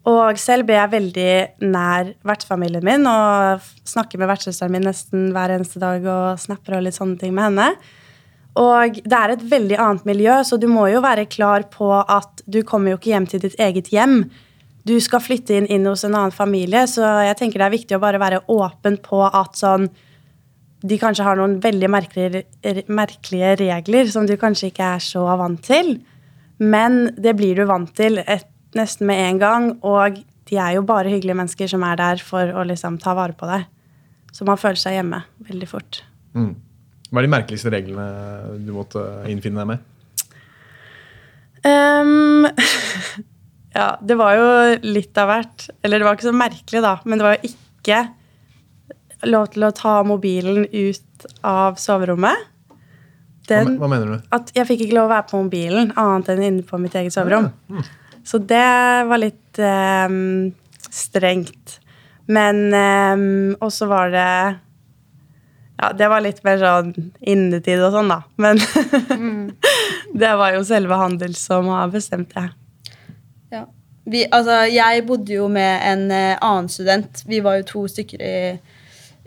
Og 0.09 0.39
selv 0.39 0.65
ble 0.69 0.77
jeg 0.77 0.93
veldig 0.93 1.31
nær 1.69 2.13
vertsfamilien 2.25 2.85
min 2.85 3.07
og 3.09 3.65
snakker 3.87 4.21
med 4.21 4.29
vertssøsteren 4.31 4.73
min 4.73 4.87
nesten 4.87 5.29
hver 5.35 5.53
eneste 5.53 5.81
dag 5.81 6.05
og 6.07 6.39
snapper 6.39 6.77
og 6.77 6.85
litt 6.85 6.97
sånne 6.97 7.19
ting 7.19 7.35
med 7.35 7.49
henne. 7.49 7.71
Og 8.59 9.01
det 9.03 9.15
er 9.15 9.33
et 9.33 9.43
veldig 9.51 9.77
annet 9.79 10.07
miljø, 10.07 10.39
så 10.47 10.57
du 10.57 10.67
må 10.71 10.87
jo 10.89 11.03
være 11.03 11.27
klar 11.29 11.67
på 11.71 11.91
at 11.99 12.41
du 12.49 12.61
kommer 12.67 12.93
jo 12.93 12.99
ikke 12.99 13.13
hjem 13.13 13.27
til 13.29 13.43
ditt 13.43 13.59
eget 13.61 13.91
hjem. 13.93 14.23
Du 14.87 14.95
skal 15.03 15.21
flytte 15.23 15.57
inn, 15.57 15.67
inn 15.67 15.87
hos 15.89 16.05
en 16.07 16.15
annen 16.15 16.35
familie, 16.35 16.85
så 16.87 17.03
jeg 17.27 17.37
tenker 17.39 17.61
det 17.61 17.67
er 17.67 17.75
viktig 17.75 17.97
å 17.97 18.03
bare 18.03 18.21
være 18.21 18.43
åpen 18.51 18.99
på 19.03 19.25
at 19.27 19.59
sånn 19.59 19.89
De 20.79 20.95
kanskje 20.95 21.25
har 21.27 21.35
noen 21.35 21.57
veldig 21.59 21.89
merkelige, 21.91 22.45
merkelige 22.87 23.49
regler 23.59 24.07
som 24.07 24.23
du 24.23 24.37
kanskje 24.39 24.69
ikke 24.69 24.93
er 24.95 25.01
så 25.03 25.25
vant 25.35 25.59
til. 25.59 25.97
Men 26.59 27.09
det 27.19 27.33
blir 27.35 27.59
du 27.59 27.65
vant 27.67 27.91
til 27.95 28.21
et, 28.23 28.47
nesten 28.79 29.09
med 29.09 29.19
en 29.25 29.41
gang, 29.41 29.67
og 29.83 30.21
de 30.47 30.55
er 30.55 30.77
jo 30.77 30.85
bare 30.87 31.11
hyggelige 31.11 31.35
mennesker 31.35 31.67
som 31.67 31.83
er 31.83 31.99
der 31.99 32.23
for 32.23 32.55
å 32.55 32.63
liksom 32.63 32.95
ta 33.03 33.11
vare 33.17 33.35
på 33.35 33.49
deg. 33.49 33.67
Så 34.31 34.47
man 34.47 34.61
føler 34.61 34.79
seg 34.79 34.95
hjemme 34.95 35.19
veldig 35.49 35.67
fort. 35.67 36.01
Mm. 36.37 36.53
Hva 37.09 37.21
er 37.21 37.25
de 37.25 37.33
merkeligste 37.33 37.73
reglene 37.73 38.59
du 38.63 38.71
måtte 38.75 39.03
innfinne 39.27 39.63
deg 39.63 39.71
med? 39.73 39.87
Ehm, 41.67 42.45
ja, 43.73 43.89
det 44.01 44.17
var 44.17 44.37
jo 44.37 44.47
litt 44.85 45.17
av 45.21 45.29
hvert. 45.29 45.67
Eller 45.83 45.99
det 46.01 46.07
var 46.07 46.17
ikke 46.17 46.29
så 46.29 46.35
merkelig, 46.35 46.81
da. 46.85 46.95
Men 47.05 47.21
det 47.21 47.27
var 47.27 47.37
jo 47.37 47.51
ikke 47.51 47.99
lov 49.29 49.49
til 49.53 49.67
å 49.67 49.73
ta 49.75 49.95
mobilen 50.07 50.65
ut 50.71 51.27
av 51.45 51.77
soverommet. 51.81 52.47
Den, 53.49 53.79
hva 53.81 53.89
mener 53.89 54.11
du? 54.13 54.25
at 54.35 54.51
jeg 54.53 54.67
fikk 54.69 54.83
ikke 54.85 54.97
lov 54.99 55.07
å 55.07 55.13
være 55.15 55.25
på 55.31 55.39
mobilen 55.41 55.93
annet 55.97 56.27
enn 56.35 56.43
inne 56.45 56.65
på 56.67 56.77
mitt 56.81 56.93
eget 56.99 57.15
soverom. 57.15 57.49
Så 58.21 58.37
det 58.45 59.05
var 59.09 59.21
litt 59.21 59.57
ehm, 59.57 60.51
strengt. 60.93 61.79
Men 62.29 62.67
um, 62.69 63.55
også 63.65 63.87
var 63.89 64.11
det 64.13 64.31
Ja, 65.79 65.89
det 65.97 66.09
var 66.11 66.21
litt 66.21 66.43
mer 66.45 66.59
sånn 66.61 66.91
innetid 67.23 67.81
og 67.81 67.95
sånn, 67.95 68.11
da. 68.11 68.21
Men 68.37 68.59
det 70.21 70.33
var 70.37 70.53
jo 70.53 70.65
selve 70.67 70.99
handel 70.99 71.33
som 71.39 71.71
har 71.73 71.89
bestemt 71.93 72.35
det. 72.35 72.49
Ja. 73.53 73.65
Vi, 74.09 74.25
altså, 74.31 74.63
jeg 74.71 75.05
bodde 75.07 75.33
jo 75.33 75.47
med 75.51 75.83
en 75.85 76.11
eh, 76.11 76.37
annen 76.41 76.69
student. 76.71 77.23
Vi 77.29 77.43
var 77.45 77.59
jo 77.59 77.67
to 77.69 77.85
stykker 77.91 78.23
i 78.25 78.35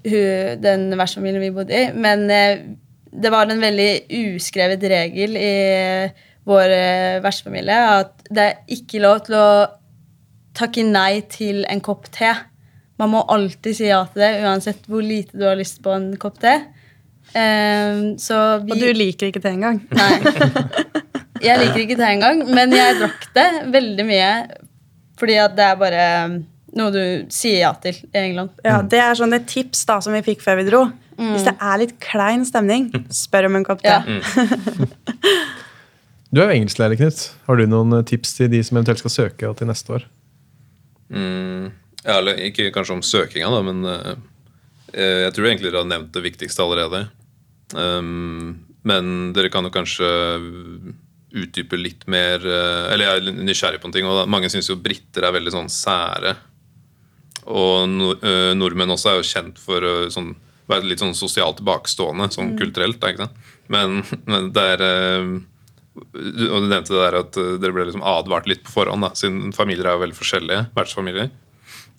hun, 0.03 0.63
den 0.63 0.89
vertsfamilien 0.99 1.43
vi 1.45 1.53
bodde 1.55 1.77
i. 1.77 1.91
Men 1.95 2.27
eh, 2.31 2.65
det 3.13 3.31
var 3.33 3.47
en 3.47 3.63
veldig 3.63 3.91
uskrevet 4.35 4.83
regel 4.91 5.37
i 5.39 5.55
vår 6.49 6.75
eh, 6.75 7.21
vertsfamilie 7.23 7.79
at 8.01 8.25
det 8.33 8.47
er 8.49 8.75
ikke 8.75 9.03
lov 9.05 9.21
til 9.29 9.37
å 9.39 9.51
takke 10.57 10.85
nei 10.87 11.23
til 11.31 11.63
en 11.71 11.83
kopp 11.85 12.09
te. 12.13 12.33
Man 13.01 13.13
må 13.15 13.23
alltid 13.33 13.77
si 13.77 13.89
ja 13.89 14.03
til 14.11 14.25
det, 14.25 14.33
uansett 14.45 14.89
hvor 14.91 15.05
lite 15.05 15.39
du 15.39 15.47
har 15.47 15.59
lyst 15.59 15.81
på 15.85 15.95
en 15.95 16.13
kopp 16.21 16.41
te. 16.43 16.59
Um, 17.33 18.19
så 18.21 18.59
vi, 18.61 18.75
Og 18.75 18.83
du 18.83 18.91
liker 18.93 19.31
ikke 19.31 19.41
det 19.41 19.55
engang. 19.55 19.81
Nei. 19.95 21.01
Jeg 21.43 21.59
liker 21.61 21.85
ikke 21.85 21.99
te 21.99 22.09
engang, 22.09 22.43
men 22.49 22.75
jeg 22.77 22.99
drakk 23.01 23.29
det 23.37 23.49
veldig 23.75 24.07
mye. 24.09 24.33
Fordi 25.21 25.39
at 25.43 25.55
det 25.59 25.67
er 25.67 25.79
bare 25.81 26.05
noe 26.79 26.93
du 26.95 27.03
sier 27.33 27.65
ja 27.67 27.73
til 27.83 27.99
i 28.09 28.21
England. 28.23 28.55
Ja, 28.65 28.81
Det 28.83 29.01
er 29.03 29.19
sånn 29.19 29.35
et 29.37 29.49
tips 29.51 29.85
da 29.89 29.99
som 30.05 30.15
vi 30.17 30.23
fikk 30.25 30.45
før 30.45 30.63
vi 30.63 30.69
dro. 30.71 30.87
Hvis 31.23 31.45
det 31.47 31.53
er 31.61 31.83
litt 31.83 31.99
klein 32.03 32.47
stemning, 32.49 32.89
spør 33.13 33.51
om 33.51 33.59
en 33.61 33.67
kopp 33.67 33.83
te. 33.85 33.93
Ja. 33.93 34.01
Du 36.33 36.41
er 36.41 36.49
jo 36.49 36.57
engelsklærer, 36.63 36.97
Knut. 36.97 37.27
Har 37.45 37.59
du 37.61 37.67
noen 37.69 37.93
tips 38.09 38.31
til 38.39 38.49
de 38.49 38.63
som 38.65 38.79
eventuelt 38.79 39.03
skal 39.03 39.13
søke 39.13 39.51
til 39.59 39.69
neste 39.69 39.93
år? 39.99 40.07
Mm, 41.13 41.67
ja, 42.07 42.15
eller 42.15 42.41
ikke 42.49 42.71
kanskje 42.73 42.95
om 42.95 43.03
søkinga, 43.05 43.51
da, 43.53 43.59
men 43.67 43.83
eh, 43.85 44.15
eh, 44.95 45.19
jeg 45.27 45.35
tror 45.37 45.49
egentlig 45.51 45.69
dere 45.69 45.83
har 45.83 45.91
nevnt 45.91 46.15
det 46.17 46.23
viktigste 46.25 46.65
allerede. 46.65 47.03
Um, 47.77 48.63
men 48.89 49.11
dere 49.37 49.53
kan 49.53 49.69
jo 49.69 49.75
kanskje 49.75 50.09
utdype 51.33 51.79
litt 51.81 52.07
mer 52.11 52.43
eh, 52.45 52.93
Eller 52.93 53.07
jeg 53.07 53.21
er 53.21 53.43
nysgjerrig 53.43 53.81
på 53.83 53.89
en 53.89 53.95
ting. 53.95 54.09
Og 54.09 54.29
mange 54.31 54.51
syns 54.53 54.71
jo 54.71 54.79
briter 54.81 55.27
er 55.27 55.37
veldig 55.37 55.55
sånn 55.55 55.71
sære. 55.73 56.37
Og 57.51 58.19
eh, 58.23 58.53
nordmenn 58.59 58.93
også 58.95 59.13
er 59.13 59.21
jo 59.21 59.27
kjent 59.27 59.59
for 59.63 59.83
å 59.83 59.95
sånn, 60.13 60.35
være 60.71 60.87
litt 60.87 61.03
sånn 61.03 61.17
sosialt 61.19 61.59
tilbakestående, 61.59 62.29
sånn 62.35 62.55
kulturelt. 62.61 63.01
Da, 63.03 63.11
ikke 63.11 63.27
sant? 63.27 63.49
Men, 63.73 64.03
men 64.31 64.53
det 64.55 64.67
er 64.77 64.85
eh, 64.87 65.33
og 65.93 66.65
du 66.65 66.69
nevnte 66.71 66.95
det 66.95 67.01
der 67.03 67.19
at 67.19 67.39
eh, 67.41 67.55
dere 67.61 67.77
ble 67.77 67.89
liksom 67.89 68.05
advart 68.07 68.47
litt 68.49 68.63
på 68.65 68.73
forhånd, 68.73 69.05
da, 69.05 69.13
siden 69.19 69.53
familier 69.57 69.91
er 69.91 69.99
jo 69.99 70.05
veldig 70.07 70.17
forskjellige. 70.21 70.69
vertsfamilier. 70.77 71.33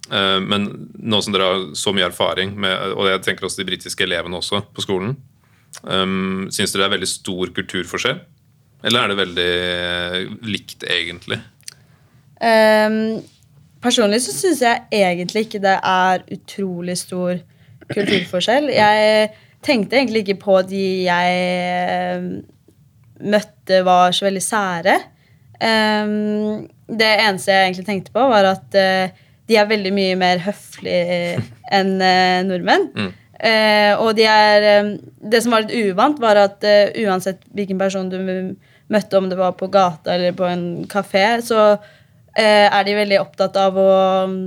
Eh, 0.09 0.39
Men 0.41 0.69
nå 0.97 1.21
som 1.21 1.35
dere 1.35 1.49
har 1.49 1.67
så 1.77 1.93
mye 1.93 2.07
erfaring, 2.09 2.55
med, 2.59 2.95
og 2.97 3.09
jeg 3.11 3.25
tenker 3.27 3.45
også 3.49 3.61
de 3.61 3.69
britiske 3.69 4.07
elevene 4.07 4.39
også 4.39 4.63
på 4.73 4.85
skolen, 4.85 5.17
syns 5.73 6.69
dere 6.69 6.83
det 6.83 6.85
er 6.85 6.91
veldig 6.93 7.07
stor 7.09 7.49
kulturforskjell? 7.49 8.19
Eller 8.83 9.03
er 9.03 9.11
det 9.11 9.19
veldig 9.19 9.49
eh, 9.63 10.17
likt, 10.47 10.83
egentlig? 10.83 11.39
Um, 12.43 13.21
personlig 13.83 14.19
så 14.25 14.33
syns 14.35 14.61
jeg 14.63 14.81
egentlig 14.91 15.45
ikke 15.45 15.61
det 15.63 15.77
er 15.79 16.25
utrolig 16.35 16.97
stor 16.99 17.37
kulturforskjell. 17.93 18.67
Jeg 18.75 19.29
tenkte 19.63 19.99
egentlig 19.99 20.25
ikke 20.25 20.41
på 20.41 20.59
de 20.67 20.83
jeg 21.05 21.37
eh, 21.39 22.27
møtte 23.23 23.79
var 23.87 24.11
så 24.15 24.27
veldig 24.27 24.43
sære. 24.43 24.97
Um, 25.63 26.65
det 26.91 27.11
eneste 27.23 27.53
jeg 27.53 27.69
egentlig 27.69 27.87
tenkte 27.87 28.13
på, 28.15 28.27
var 28.27 28.51
at 28.51 28.75
uh, 28.75 29.23
de 29.47 29.59
er 29.59 29.69
veldig 29.69 29.93
mye 29.95 30.19
mer 30.19 30.43
høflige 30.43 31.39
enn 31.73 31.95
uh, 32.03 32.43
nordmenn. 32.47 32.89
Eh, 33.43 33.91
og 33.99 34.13
de 34.15 34.23
er 34.29 34.65
um, 34.85 34.91
Det 35.31 35.41
som 35.43 35.51
var 35.51 35.65
litt 35.65 35.89
uvant, 35.91 36.19
var 36.21 36.37
at 36.39 36.63
uansett 37.01 37.41
hvilken 37.51 37.79
person 37.81 38.11
du 38.11 38.19
møtte, 38.91 39.17
om 39.17 39.29
det 39.31 39.39
var 39.39 39.55
på 39.57 39.69
gata 39.71 40.15
eller 40.15 40.35
på 40.37 40.47
en 40.47 40.65
kafé, 40.89 41.25
så 41.45 41.61
eh, 41.73 42.67
er 42.67 42.83
de 42.85 42.97
veldig 42.97 43.19
opptatt 43.21 43.57
av 43.61 43.79
å 43.79 43.93
mm, 44.29 44.45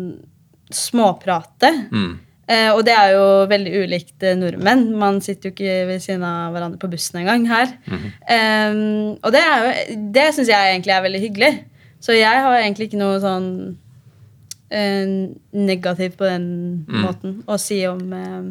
småprate. 0.75 1.72
Mm. 1.90 2.12
Eh, 2.46 2.68
og 2.70 2.85
det 2.87 2.94
er 2.94 3.14
jo 3.16 3.25
veldig 3.51 3.72
ulikt 3.83 4.27
eh, 4.27 4.37
nordmenn. 4.38 4.85
Man 4.99 5.18
sitter 5.25 5.51
jo 5.51 5.57
ikke 5.57 5.79
ved 5.88 6.05
siden 6.05 6.27
av 6.27 6.55
hverandre 6.55 6.79
på 6.83 6.90
bussen 6.92 7.22
engang 7.22 7.49
her. 7.51 7.72
Eh, 7.90 8.77
og 9.18 9.33
det, 9.35 9.42
er 9.42 9.64
jo, 9.64 9.99
det 10.14 10.29
syns 10.37 10.53
jeg 10.53 10.77
egentlig 10.77 10.94
er 10.94 11.09
veldig 11.09 11.25
hyggelig. 11.25 11.53
Så 12.03 12.14
jeg 12.14 12.44
har 12.44 12.61
egentlig 12.61 12.90
ikke 12.90 13.01
noe 13.01 13.18
sånn 13.22 13.51
eh, 14.70 15.33
negativt 15.57 16.18
på 16.20 16.29
den 16.29 16.49
måten 16.87 17.40
å 17.51 17.59
si 17.59 17.81
om 17.88 18.03
eh, 18.14 18.42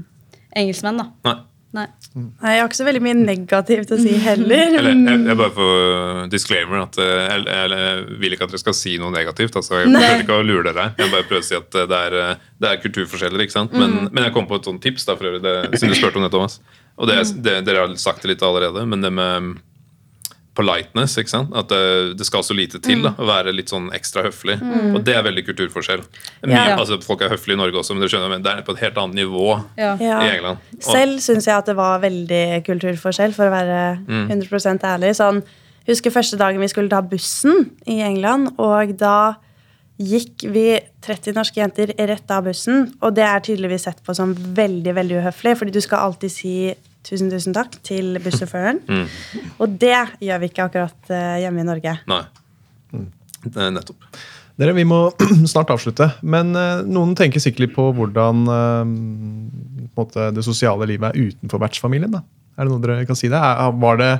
engelskmenn, 0.55 0.99
da. 0.99 1.11
Nei. 1.29 1.37
Nei. 1.75 1.85
Nei, 2.15 2.51
jeg 2.53 2.61
har 2.61 2.69
ikke 2.69 2.77
så 2.77 2.85
veldig 2.87 3.01
mye 3.03 3.15
negativt 3.19 3.89
å 3.91 3.97
si 3.99 4.13
heller. 4.23 4.77
Eller, 4.79 4.93
jeg, 4.95 5.23
jeg 5.27 5.39
bare 5.41 5.53
får 5.57 6.29
disclaimer 6.31 6.85
at 6.85 6.99
jeg, 7.01 7.41
jeg, 7.49 7.73
jeg 7.75 8.05
vil 8.21 8.35
ikke 8.35 8.47
at 8.47 8.53
dere 8.53 8.61
skal 8.61 8.77
si 8.77 8.95
noe 9.01 9.11
negativt. 9.11 9.57
Altså, 9.59 9.81
jeg 9.81 9.91
prøver 9.91 10.23
ikke 10.23 10.37
å 10.37 10.45
lure 10.47 10.63
dere. 10.69 10.87
Jeg 11.01 11.11
bare 11.11 11.27
prøver 11.27 11.43
å 11.43 11.49
si 11.49 11.57
at 11.59 11.79
eh, 11.81 11.89
det 11.91 11.99
er, 12.07 12.17
eh, 12.21 12.47
det 12.63 12.71
er 12.71 12.81
kulturforskjeller. 12.85 13.43
ikke 13.43 13.57
sant? 13.57 13.75
Men, 13.75 14.07
men 14.07 14.27
jeg 14.27 14.35
kom 14.37 14.47
på 14.47 14.61
et 14.61 14.71
sånt 14.71 14.83
tips, 14.85 15.07
da, 15.09 15.17
for 15.19 15.31
øvrig, 15.31 15.43
det, 15.43 15.55
siden 15.75 15.91
du 15.91 15.99
spurte 15.99 16.21
om 16.21 16.27
det, 16.27 16.31
Thomas. 16.37 16.59
Og 16.95 17.11
det, 17.11 17.19
det, 17.43 17.57
Dere 17.67 17.83
har 17.83 17.95
sagt 17.99 18.23
det 18.23 18.31
litt 18.31 18.45
allerede, 18.45 18.85
men 18.87 19.03
det 19.03 19.11
med 19.11 19.49
mm, 19.49 19.55
politeness. 20.55 21.17
ikke 21.19 21.29
sant? 21.33 21.51
At 21.55 21.67
det, 21.69 22.17
det 22.17 22.25
skal 22.25 22.43
så 22.47 22.55
lite 22.55 22.79
til 22.83 23.01
da, 23.03 23.11
å 23.19 23.25
være 23.27 23.51
litt 23.53 23.69
sånn 23.73 23.89
ekstra 23.95 24.23
høflig. 24.23 24.55
Og 24.95 25.01
det 25.03 25.15
er 25.17 25.23
veldig 25.27 25.43
kulturforskjell. 25.49 26.03
Mye, 26.47 26.55
Ja. 26.55 26.77
altså, 26.79 26.97
folk 27.03 27.21
er 27.21 27.29
høflige 27.33 27.57
i 27.57 27.61
Norge 27.61 27.75
også, 27.81 27.93
men 27.93 28.01
dere 28.05 28.13
skjønner, 28.13 28.29
men 28.31 28.41
det 28.45 28.51
er 28.53 28.61
på 28.63 28.71
et 28.77 28.79
helt 28.85 28.97
annet 29.03 29.15
nivå 29.19 29.47
Ja. 29.77 29.95
Ja. 29.99 30.21
i 30.23 30.29
England. 30.37 30.57
Og- 30.77 30.81
Selv 30.95 31.19
syns 31.19 31.45
jeg 31.45 31.55
at 31.57 31.65
det 31.65 31.75
var 31.75 31.99
veldig 31.99 32.63
kulturforskjell, 32.65 33.33
for 33.35 33.45
å 33.49 33.51
være 33.51 33.81
100% 34.31 34.79
ærlig. 34.83 35.11
Sånn, 35.19 35.43
husker 35.87 36.09
første 36.11 36.37
dagen 36.37 36.59
vi 36.59 36.67
skulle 36.71 36.89
ta 36.89 37.01
bussen 37.01 37.71
i 37.85 37.99
England, 38.01 38.55
og 38.57 38.97
da 38.97 39.35
gikk 39.99 40.43
vi 40.51 40.79
30 41.05 41.33
norske 41.37 41.55
jenter 41.61 41.93
rett 42.07 42.31
av 42.31 42.43
bussen, 42.43 42.89
og 43.01 43.13
det 43.15 43.23
er 43.23 43.39
tydeligvis 43.39 43.85
sett 43.87 44.01
på 44.03 44.15
som 44.15 44.33
veldig 44.35 44.93
veldig 44.93 45.21
uhøflig, 45.21 45.53
fordi 45.57 45.71
du 45.71 45.79
skal 45.81 45.99
alltid 46.09 46.31
si 46.31 46.75
tusen, 47.05 47.29
tusen 47.31 47.55
takk 47.55 47.75
til 47.85 48.17
bussjåføren. 48.23 48.81
Og 49.61 49.75
det 49.81 49.97
gjør 50.23 50.41
vi 50.41 50.49
ikke 50.51 50.65
akkurat 50.69 51.11
eh, 51.13 51.41
hjemme 51.43 51.61
i 51.63 51.67
Norge. 51.67 51.97
Nei. 52.09 52.23
Det 53.45 53.67
nettopp. 53.75 54.07
Dere, 54.55 54.73
Vi 54.77 54.85
må 54.87 54.99
snart 55.51 55.73
avslutte, 55.73 56.09
men 56.25 56.55
eh, 56.57 56.81
noen 56.87 57.13
tenker 57.17 57.43
sikkert 57.43 57.75
på 57.75 57.89
hvordan 57.97 58.45
eh, 58.55 58.95
på 59.95 60.05
måte, 60.05 60.31
det 60.35 60.45
sosiale 60.47 60.87
livet 60.89 61.11
er 61.13 61.29
utenfor 61.29 61.61
vertsfamilien. 61.61 62.15
da. 62.17 62.23
Er 62.55 62.65
det 62.65 62.73
noe 62.73 62.83
dere 62.83 63.05
kan 63.07 63.19
si 63.19 63.29
det? 63.31 63.39
Er, 63.39 63.71
var 63.79 64.01
det, 64.01 64.11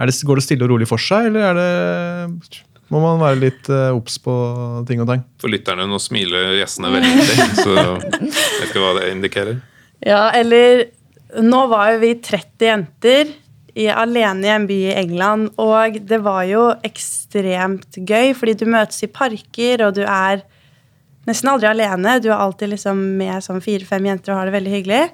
er 0.00 0.10
det 0.10 0.18
går 0.26 0.40
det 0.40 0.46
stille 0.48 0.66
og 0.66 0.74
rolig 0.74 0.88
for 0.90 1.00
seg, 1.00 1.30
eller 1.30 1.52
er 1.52 1.60
det, 1.60 2.62
må 2.92 3.00
man 3.00 3.20
være 3.22 3.38
litt 3.40 3.68
obs 3.72 4.18
på 4.20 4.32
ting 4.88 5.00
og 5.00 5.08
tang? 5.08 5.22
For 5.40 5.52
lytterne, 5.52 5.86
nå 5.88 6.00
smiler 6.02 6.58
gjestene 6.58 6.90
veldig, 6.92 7.36
så 7.56 7.76
jeg 7.78 8.32
vet 8.32 8.66
ikke 8.66 8.82
hva 8.82 8.90
det 8.98 9.06
indikerer. 9.14 9.62
Ja, 10.04 10.26
eller 10.36 10.82
Nå 11.40 11.66
var 11.70 11.94
jo 11.94 12.02
vi 12.02 12.12
30 12.20 12.66
jenter 12.66 13.30
i, 13.74 13.86
alene 13.88 14.46
i 14.46 14.52
en 14.52 14.66
by 14.68 14.78
i 14.90 14.96
England, 15.00 15.52
og 15.60 15.96
det 16.08 16.18
var 16.24 16.44
jo 16.44 16.66
ekstremt 16.84 17.96
gøy, 17.96 18.34
fordi 18.36 18.56
du 18.60 18.66
møtes 18.68 19.00
i 19.04 19.08
parker, 19.08 19.86
og 19.86 19.96
du 19.96 20.02
er 20.04 20.42
nesten 21.28 21.52
aldri 21.52 21.70
alene. 21.70 22.18
Du 22.20 22.28
er 22.30 22.40
alltid 22.40 22.74
liksom 22.74 23.00
med 23.20 23.44
sånn 23.44 23.62
fire-fem 23.64 24.10
jenter 24.10 24.34
og 24.34 24.42
har 24.42 24.50
det 24.50 24.56
veldig 24.58 24.74
hyggelig. 24.74 25.04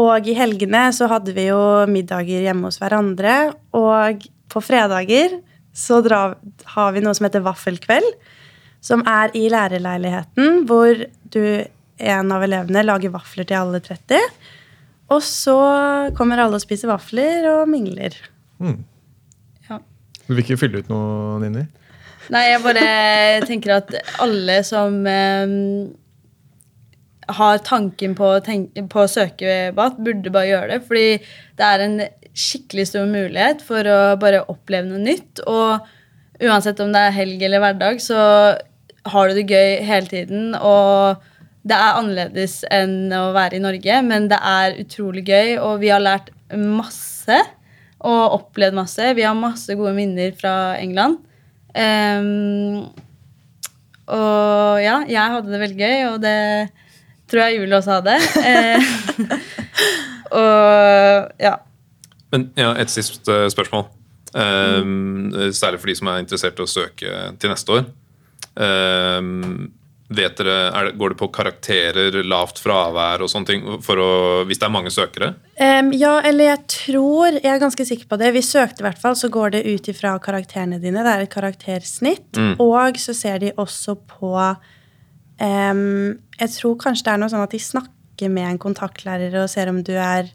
Og 0.00 0.28
i 0.30 0.36
helgene 0.38 0.84
så 0.94 1.08
hadde 1.10 1.34
vi 1.36 1.48
jo 1.48 1.60
middager 1.90 2.46
hjemme 2.46 2.70
hos 2.70 2.78
hverandre, 2.80 3.56
og 3.76 4.22
på 4.50 4.62
fredager 4.62 5.40
så 5.76 6.00
drar, 6.04 6.36
har 6.74 6.94
vi 6.94 7.02
noe 7.02 7.16
som 7.16 7.26
heter 7.26 7.44
vaffelkveld, 7.46 8.14
som 8.84 9.02
er 9.08 9.34
i 9.36 9.44
lærerleiligheten, 9.52 10.64
hvor 10.68 11.04
du, 11.34 11.42
en 12.00 12.32
av 12.32 12.46
elevene, 12.46 12.86
lager 12.86 13.12
vafler 13.12 13.48
til 13.48 13.58
alle 13.60 13.82
30. 13.84 14.22
Og 15.10 15.22
så 15.26 15.56
kommer 16.18 16.40
alle 16.42 16.58
og 16.58 16.62
spiser 16.62 16.90
vafler 16.90 17.48
og 17.50 17.68
mingler. 17.70 18.14
Ja. 19.68 19.80
Du 20.26 20.34
vil 20.34 20.44
ikke 20.44 20.60
fylle 20.60 20.82
ut 20.82 20.90
noe, 20.92 21.40
Nini? 21.42 21.66
Nei, 22.30 22.44
jeg 22.46 22.62
bare 22.62 22.84
tenker 23.48 23.74
at 23.80 23.90
alle 24.22 24.60
som 24.66 25.00
eh, 25.10 25.54
har 27.40 27.62
tanken 27.66 28.14
på, 28.18 28.28
å 28.36 28.86
på 28.92 29.02
å 29.02 29.10
søke 29.10 29.72
BAT, 29.74 29.98
burde 29.98 30.32
bare 30.34 30.50
gjøre 30.52 30.70
det. 30.74 30.80
Fordi 30.86 31.08
det 31.58 31.66
er 31.66 31.84
en 31.86 31.96
skikkelig 32.30 32.86
stor 32.92 33.08
mulighet 33.10 33.64
for 33.66 33.86
å 33.90 34.00
bare 34.20 34.44
oppleve 34.52 34.88
noe 34.92 35.02
nytt. 35.02 35.42
Og 35.50 36.46
uansett 36.46 36.80
om 36.82 36.94
det 36.94 37.02
er 37.08 37.18
helg 37.18 37.42
eller 37.46 37.64
hverdag, 37.64 37.98
så 38.04 38.20
har 39.10 39.28
du 39.28 39.38
det 39.38 39.48
gøy 39.50 39.80
hele 39.88 40.10
tiden. 40.10 40.54
Og 40.54 41.18
det 41.60 41.76
er 41.76 41.98
annerledes 41.98 42.60
enn 42.72 43.12
å 43.12 43.30
være 43.36 43.58
i 43.58 43.62
Norge, 43.62 44.00
men 44.06 44.28
det 44.30 44.38
er 44.40 44.78
utrolig 44.80 45.26
gøy, 45.28 45.58
og 45.60 45.80
vi 45.82 45.90
har 45.92 46.00
lært 46.00 46.30
masse 46.56 47.36
og 48.00 48.36
opplevd 48.38 48.78
masse. 48.78 49.10
Vi 49.16 49.26
har 49.26 49.36
masse 49.36 49.74
gode 49.76 49.92
minner 49.96 50.32
fra 50.38 50.54
England. 50.80 51.18
Um, 51.76 52.88
og 54.10 54.80
ja, 54.82 55.02
jeg 55.06 55.34
hadde 55.36 55.52
det 55.52 55.60
veldig 55.60 55.78
gøy, 55.78 55.98
og 56.08 56.22
det 56.24 56.38
tror 57.30 57.44
jeg 57.44 57.60
Julie 57.60 57.76
også 57.76 58.00
hadde. 58.00 58.16
Eh, 58.50 58.82
og 60.40 61.28
ja. 61.42 61.56
Men 62.32 62.50
ja, 62.56 62.72
et 62.80 62.90
siste 62.90 63.42
spørsmål. 63.52 63.84
Um, 64.32 65.32
særlig 65.52 65.80
for 65.82 65.90
de 65.90 65.96
som 65.98 66.08
er 66.08 66.22
interessert 66.22 66.58
i 66.58 66.64
å 66.64 66.70
søke 66.70 67.22
til 67.42 67.52
neste 67.52 67.74
år. 67.74 67.88
Um, 68.54 69.70
vet 70.10 70.40
dere, 70.40 70.56
er 70.74 70.88
det, 70.88 70.94
Går 70.98 71.12
det 71.12 71.18
på 71.20 71.28
karakterer, 71.34 72.18
lavt 72.26 72.58
fravær 72.62 73.22
og 73.24 73.30
sånne 73.30 73.48
ting 73.48 73.66
å, 73.70 73.78
hvis 74.48 74.60
det 74.60 74.66
er 74.66 74.74
mange 74.74 74.92
søkere? 74.94 75.32
Um, 75.60 75.92
ja, 75.94 76.16
eller 76.26 76.50
jeg 76.50 76.62
tror 76.74 77.36
Jeg 77.36 77.52
er 77.52 77.62
ganske 77.62 77.86
sikker 77.86 78.10
på 78.10 78.18
det. 78.20 78.32
Vi 78.34 78.42
søkte 78.44 78.82
i 78.82 78.88
hvert 78.88 79.00
fall, 79.00 79.16
så 79.18 79.30
går 79.32 79.54
det 79.56 79.62
ut 79.68 79.90
ifra 79.92 80.16
karakterene 80.22 80.80
dine. 80.82 81.04
Det 81.06 81.14
er 81.14 81.26
et 81.26 81.32
karaktersnitt. 81.32 82.40
Og 82.62 82.98
så 83.00 83.14
ser 83.16 83.40
de 83.44 83.54
også 83.60 83.96
på 84.10 84.34
um, 84.34 85.84
Jeg 86.40 86.54
tror 86.56 86.80
kanskje 86.82 87.06
det 87.06 87.14
er 87.14 87.22
noe 87.22 87.32
sånn 87.32 87.46
at 87.46 87.54
de 87.54 87.62
snakker 87.62 88.32
med 88.32 88.48
en 88.50 88.60
kontaktlærer 88.60 89.38
og 89.40 89.48
ser 89.52 89.70
om 89.72 89.80
du 89.84 89.94
er 89.96 90.28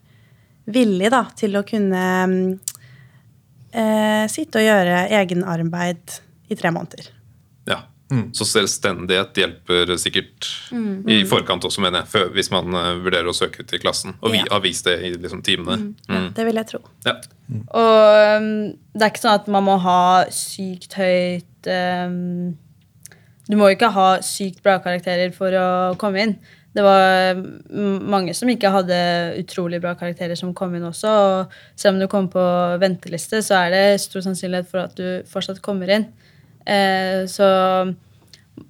villig 0.66 1.12
da, 1.14 1.28
til 1.38 1.60
å 1.60 1.66
kunne 1.68 2.06
um, 2.26 2.40
uh, 3.76 4.26
sitte 4.32 4.64
og 4.64 4.66
gjøre 4.66 5.04
egenarbeid 5.14 6.18
i 6.50 6.58
tre 6.58 6.72
måneder. 6.74 7.15
Ja. 8.12 8.22
Så 8.38 8.46
selvstendighet 8.46 9.34
hjelper 9.40 9.96
sikkert 9.98 10.46
i 11.10 11.24
forkant 11.26 11.64
også, 11.66 11.82
mener 11.82 12.04
jeg, 12.04 12.08
før- 12.12 12.34
hvis 12.36 12.52
man 12.54 12.74
eh, 12.78 12.92
vurderer 13.02 13.32
å 13.32 13.34
søke 13.34 13.64
ut 13.66 13.74
i 13.74 13.80
klassen. 13.82 14.14
Og 14.22 14.32
vi 14.32 14.38
Ja. 14.44 14.46
har 14.52 14.62
vist 14.62 14.86
det 14.86 15.00
i 15.04 15.10
liksom, 15.18 15.42
timene. 15.42 15.96
Mm. 16.08 16.28
Det 16.38 16.46
vil 16.46 16.56
jeg 16.56 16.68
tro. 16.68 16.80
Ja. 17.06 17.16
Og 17.74 18.42
um, 18.42 18.52
det 18.94 19.02
er 19.02 19.10
ikke 19.10 19.24
sånn 19.26 19.40
at 19.40 19.48
man 19.48 19.64
må 19.66 19.80
ha 19.82 20.26
sykt 20.34 20.94
høyt 20.98 21.70
um, 21.70 22.56
Du 23.50 23.56
må 23.58 23.70
ikke 23.74 23.90
ha 23.94 24.08
sykt 24.26 24.62
bra 24.66 24.80
karakterer 24.82 25.34
for 25.34 25.54
å 25.54 25.66
komme 26.02 26.22
inn. 26.22 26.36
Det 26.76 26.84
var 26.84 27.38
mm, 27.38 28.02
mange 28.10 28.34
som 28.36 28.50
ikke 28.52 28.70
hadde 28.74 28.98
utrolig 29.40 29.78
bra 29.82 29.94
karakterer 29.96 30.36
som 30.36 30.54
kom 30.58 30.74
inn 30.76 30.84
også. 30.90 31.08
Og 31.10 31.54
selv 31.80 31.96
om 31.96 32.02
du 32.02 32.08
kommer 32.12 32.30
på 32.34 32.46
venteliste, 32.82 33.40
så 33.46 33.62
er 33.66 33.70
det 33.72 34.02
stor 34.04 34.26
sannsynlighet 34.26 34.68
for 34.70 34.82
at 34.84 34.96
du 34.98 35.22
fortsatt 35.30 35.62
kommer 35.66 35.90
inn. 35.94 36.08
Eh, 36.66 37.26
så 37.30 37.48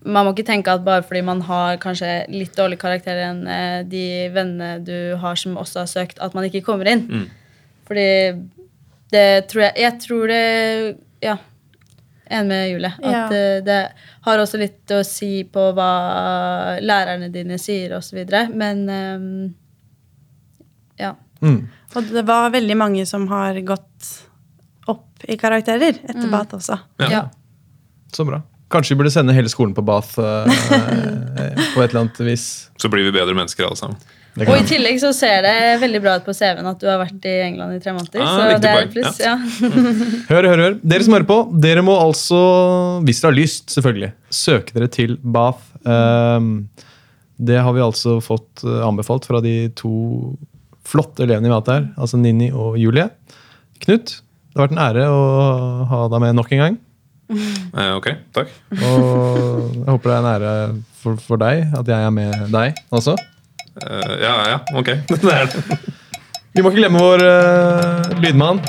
man 0.05 0.25
må 0.25 0.33
ikke 0.33 0.47
tenke 0.47 0.73
at 0.73 0.83
bare 0.85 1.03
fordi 1.05 1.21
man 1.25 1.41
har 1.45 1.77
kanskje 1.81 2.25
litt 2.33 2.55
dårlig 2.57 2.79
karakter 2.81 3.19
enn 3.27 3.43
eh, 3.47 3.81
de 3.87 4.05
vennene 4.33 4.79
du 4.85 5.15
har 5.21 5.37
som 5.39 5.57
også 5.61 5.83
har 5.83 5.89
søkt, 5.91 6.21
at 6.21 6.33
man 6.37 6.47
ikke 6.47 6.63
kommer 6.65 6.89
inn. 6.89 7.05
Fordi 7.85 8.07
det 9.13 9.45
tror 9.51 9.67
jeg 9.67 9.73
Jeg 9.85 9.99
tror 10.01 10.27
det 10.27 10.97
Ja. 11.21 11.37
Enig 12.25 12.47
med 12.49 12.71
Julie. 12.71 12.93
At 13.03 13.13
Ja. 13.13 13.25
eh, 13.29 13.61
det 13.61 13.91
har 14.25 14.37
også 14.41 14.57
litt 14.57 14.89
å 14.89 15.03
si 15.05 15.43
på 15.43 15.67
hva 15.77 16.79
lærerne 16.81 17.31
dine 17.31 17.59
sier, 17.61 17.93
osv. 17.93 18.25
Men 18.53 18.89
um, 18.89 19.53
ja. 20.97 21.13
Og 21.95 22.09
det 22.09 22.25
var 22.25 22.49
veldig 22.49 22.75
mange 22.77 23.05
som 23.05 23.27
har 23.27 23.53
gått 23.61 24.09
opp 24.87 25.23
i 25.29 25.37
karakterer 25.37 25.99
etter 26.03 26.29
BAT 26.31 26.57
også. 26.57 26.79
Ja. 26.99 27.09
ja. 27.11 27.23
Så 28.15 28.25
bra. 28.27 28.41
Kanskje 28.71 28.95
vi 28.95 29.03
burde 29.03 29.13
sende 29.13 29.35
hele 29.35 29.51
skolen 29.51 29.75
på 29.77 29.83
Bath 29.85 30.15
uh, 30.17 30.47
på 31.75 31.83
et 31.83 31.89
eller 31.91 32.05
annet 32.05 32.21
vis. 32.25 32.45
Så 32.81 32.89
blir 32.91 33.05
vi 33.05 33.13
bedre 33.15 33.35
mennesker 33.37 33.67
alle 33.67 33.79
sammen. 33.79 33.99
Og 34.35 34.51
i 34.51 34.65
tillegg 34.67 34.97
så 34.99 35.13
ser 35.15 35.45
det 35.45 35.53
veldig 35.79 35.99
bra 36.03 36.17
ut 36.19 36.25
på 36.25 36.33
CV-en 36.35 36.67
at 36.67 36.81
du 36.81 36.89
har 36.89 36.97
vært 36.99 37.23
i 37.29 37.35
England 37.45 37.77
i 37.77 37.79
tre 37.83 37.93
måneder. 37.95 38.19
Ah, 38.19 38.33
så 38.35 38.57
det 38.59 38.71
er 38.71 38.89
pluss. 38.91 39.21
ja. 39.23 39.35
Ja. 39.39 39.69
Hør, 40.31 40.47
hør, 40.49 40.63
hør. 40.65 40.75
Dere 40.83 41.05
som 41.07 41.15
hører 41.15 41.27
på, 41.29 41.37
dere 41.63 41.83
må 41.85 41.95
altså, 42.01 42.39
hvis 43.07 43.21
dere 43.21 43.31
har 43.31 43.37
lyst, 43.37 43.69
selvfølgelig, 43.71 44.11
søke 44.35 44.75
dere 44.75 44.89
til 44.91 45.15
Bath. 45.23 45.63
Um, 45.87 46.67
det 47.37 47.61
har 47.63 47.75
vi 47.75 47.83
altså 47.83 48.17
fått 48.23 48.63
eh, 48.63 48.81
anbefalt 48.85 49.25
fra 49.27 49.41
de 49.43 49.69
to 49.75 50.35
flotte 50.87 51.25
elevene 51.25 51.49
vi 51.49 51.51
har 51.51 51.59
hatt 51.59 51.71
her, 51.73 51.87
altså 51.99 52.19
Nini 52.19 52.47
og 52.55 52.77
Julie. 52.79 53.09
Knut, 53.83 54.13
det 54.15 54.59
har 54.59 54.67
vært 54.67 54.75
en 54.75 54.83
ære 54.85 55.07
å 55.11 55.23
ha 55.91 56.01
deg 56.11 56.23
med 56.23 56.37
nok 56.37 56.53
en 56.55 56.63
gang. 56.63 56.77
Eh, 57.29 57.91
ok, 57.95 58.07
takk. 58.35 58.51
Og 58.71 59.71
jeg 59.73 59.87
håper 59.89 60.11
det 60.11 60.15
er 60.15 60.19
en 60.19 60.27
ære 60.29 60.51
for, 61.01 61.21
for 61.21 61.41
deg 61.41 61.71
at 61.77 61.87
jeg 61.89 62.07
er 62.07 62.13
med 62.13 62.33
deg 62.53 62.77
også. 62.93 63.15
Eh, 63.81 64.11
ja, 64.21 64.35
ja, 64.51 64.59
ok. 64.77 64.91
Det 65.09 65.33
er 65.33 65.49
det. 65.49 65.79
Vi 66.55 66.63
må 66.63 66.71
ikke 66.71 66.85
glemme 66.85 67.01
vår 67.01 67.23
uh, 67.25 68.13
lydmann. 68.23 68.61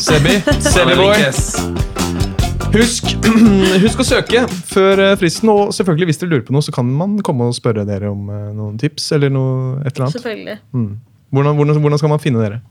Sebi. 0.00 0.38
Sebi 0.64 0.94
boy. 0.96 1.26
Husk, 2.72 3.10
husk 3.84 4.00
å 4.00 4.06
søke 4.06 4.46
før 4.70 5.02
fristen, 5.20 5.50
og 5.52 5.74
selvfølgelig 5.76 6.08
hvis 6.08 6.22
dere 6.22 6.32
lurer 6.32 6.46
på 6.46 6.54
noe, 6.56 6.64
så 6.64 6.72
kan 6.72 6.88
man 6.88 7.18
komme 7.26 7.50
og 7.50 7.56
spørre 7.56 7.84
dere 7.88 8.08
om 8.14 8.30
noen 8.30 8.80
tips. 8.80 9.10
eller 9.18 9.32
noe, 9.34 9.76
et 9.82 9.92
eller 9.92 10.06
annet. 10.06 10.16
Selvfølgelig. 10.16 10.56
Hvordan, 11.34 11.58
hvordan, 11.58 11.82
hvordan 11.84 12.00
skal 12.00 12.14
man 12.14 12.22
finne 12.22 12.44
dere? 12.46 12.62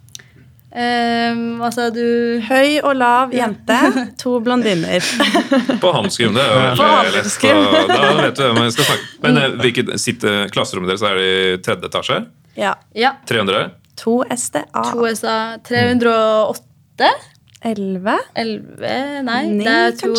Um, 0.68 1.62
altså, 1.64 1.88
du 1.96 2.42
Høy 2.44 2.82
og 2.84 2.98
lav 3.00 3.32
jente, 3.34 3.78
to 4.20 4.36
blondiner. 4.44 5.00
På 5.84 5.94
Hansgym, 5.96 6.36
det 6.36 6.44
er 6.44 6.52
jo 6.52 6.74
På 6.76 6.90
veldig 6.92 7.14
lett. 7.16 7.94
Da 7.94 8.10
vet 8.20 8.36
du 8.36 8.44
hvem 8.44 8.60
jeg 8.66 8.76
skal 8.76 8.90
snakke 8.90 9.24
Men 9.24 9.40
eh, 9.40 9.56
hvilket 9.64 9.94
sitter 10.04 10.52
klasserommet 10.52 10.92
deres? 10.92 11.06
Er 11.08 11.16
det 11.16 11.30
i 11.32 11.64
tredje 11.64 11.88
etasje? 11.88 12.20
Ja. 12.60 12.76
Ja. 12.98 13.16
300? 13.32 13.64
To 14.04 14.20
SDA. 14.28 14.84
2 14.92 15.08
SDA. 15.16 15.40
308? 15.66 17.16
11. 17.66 18.18
11 18.38 19.24
Nei, 19.26 19.40
9, 19.50 19.64
det 19.66 19.72
er 19.74 19.96
to, 19.98 20.12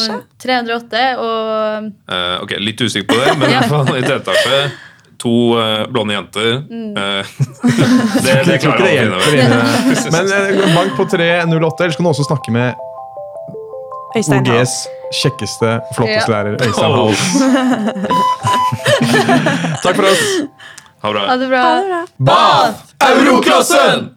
308 0.42 1.02
og 1.22 1.92
uh, 2.10 2.34
ok, 2.42 2.56
Litt 2.58 2.82
usikker 2.82 3.06
på 3.12 3.20
det, 3.20 3.36
men 3.38 3.52
i 3.52 3.54
hvert 3.60 3.70
fall 3.70 3.92
i 3.92 4.02
tredje 4.02 4.22
etasje. 4.24 4.62
To 5.18 5.30
eh, 5.58 5.86
blonde 5.90 6.14
jenter. 6.14 6.50
Mm. 6.70 6.92
det, 8.24 8.36
det 8.46 8.52
Jeg 8.54 8.60
klarer 8.62 8.84
ikke 8.86 9.02
alle 9.06 9.16
å 9.16 9.24
finne. 9.26 9.58
ut. 9.90 10.04
Men 10.14 10.30
eh, 10.36 10.74
bank 10.76 10.94
på 10.98 11.08
308, 11.10 11.84
eller 11.84 11.96
skal 11.96 11.98
kan 11.98 12.04
du 12.06 12.12
også 12.12 12.28
snakke 12.28 12.54
med 12.54 12.68
Øystein 14.16 14.46
OGs 14.48 14.76
kjekkeste, 15.22 15.80
flotteste 15.96 16.32
Ja. 16.32 16.36
lærer, 16.36 16.54
Øystein 16.64 16.92
Hall. 16.92 17.14
Takk 19.82 19.96
for 19.96 20.04
oss. 20.08 20.24
Ha 21.02 21.08
det 21.08 21.14
bra. 21.14 21.26
Ha 21.28 21.36
det 21.36 21.48
bra. 21.48 21.62
Ha 21.62 21.74
det 21.80 21.88
bra. 21.88 22.02
Bath! 22.18 22.78
Euroklassen! 23.10 24.10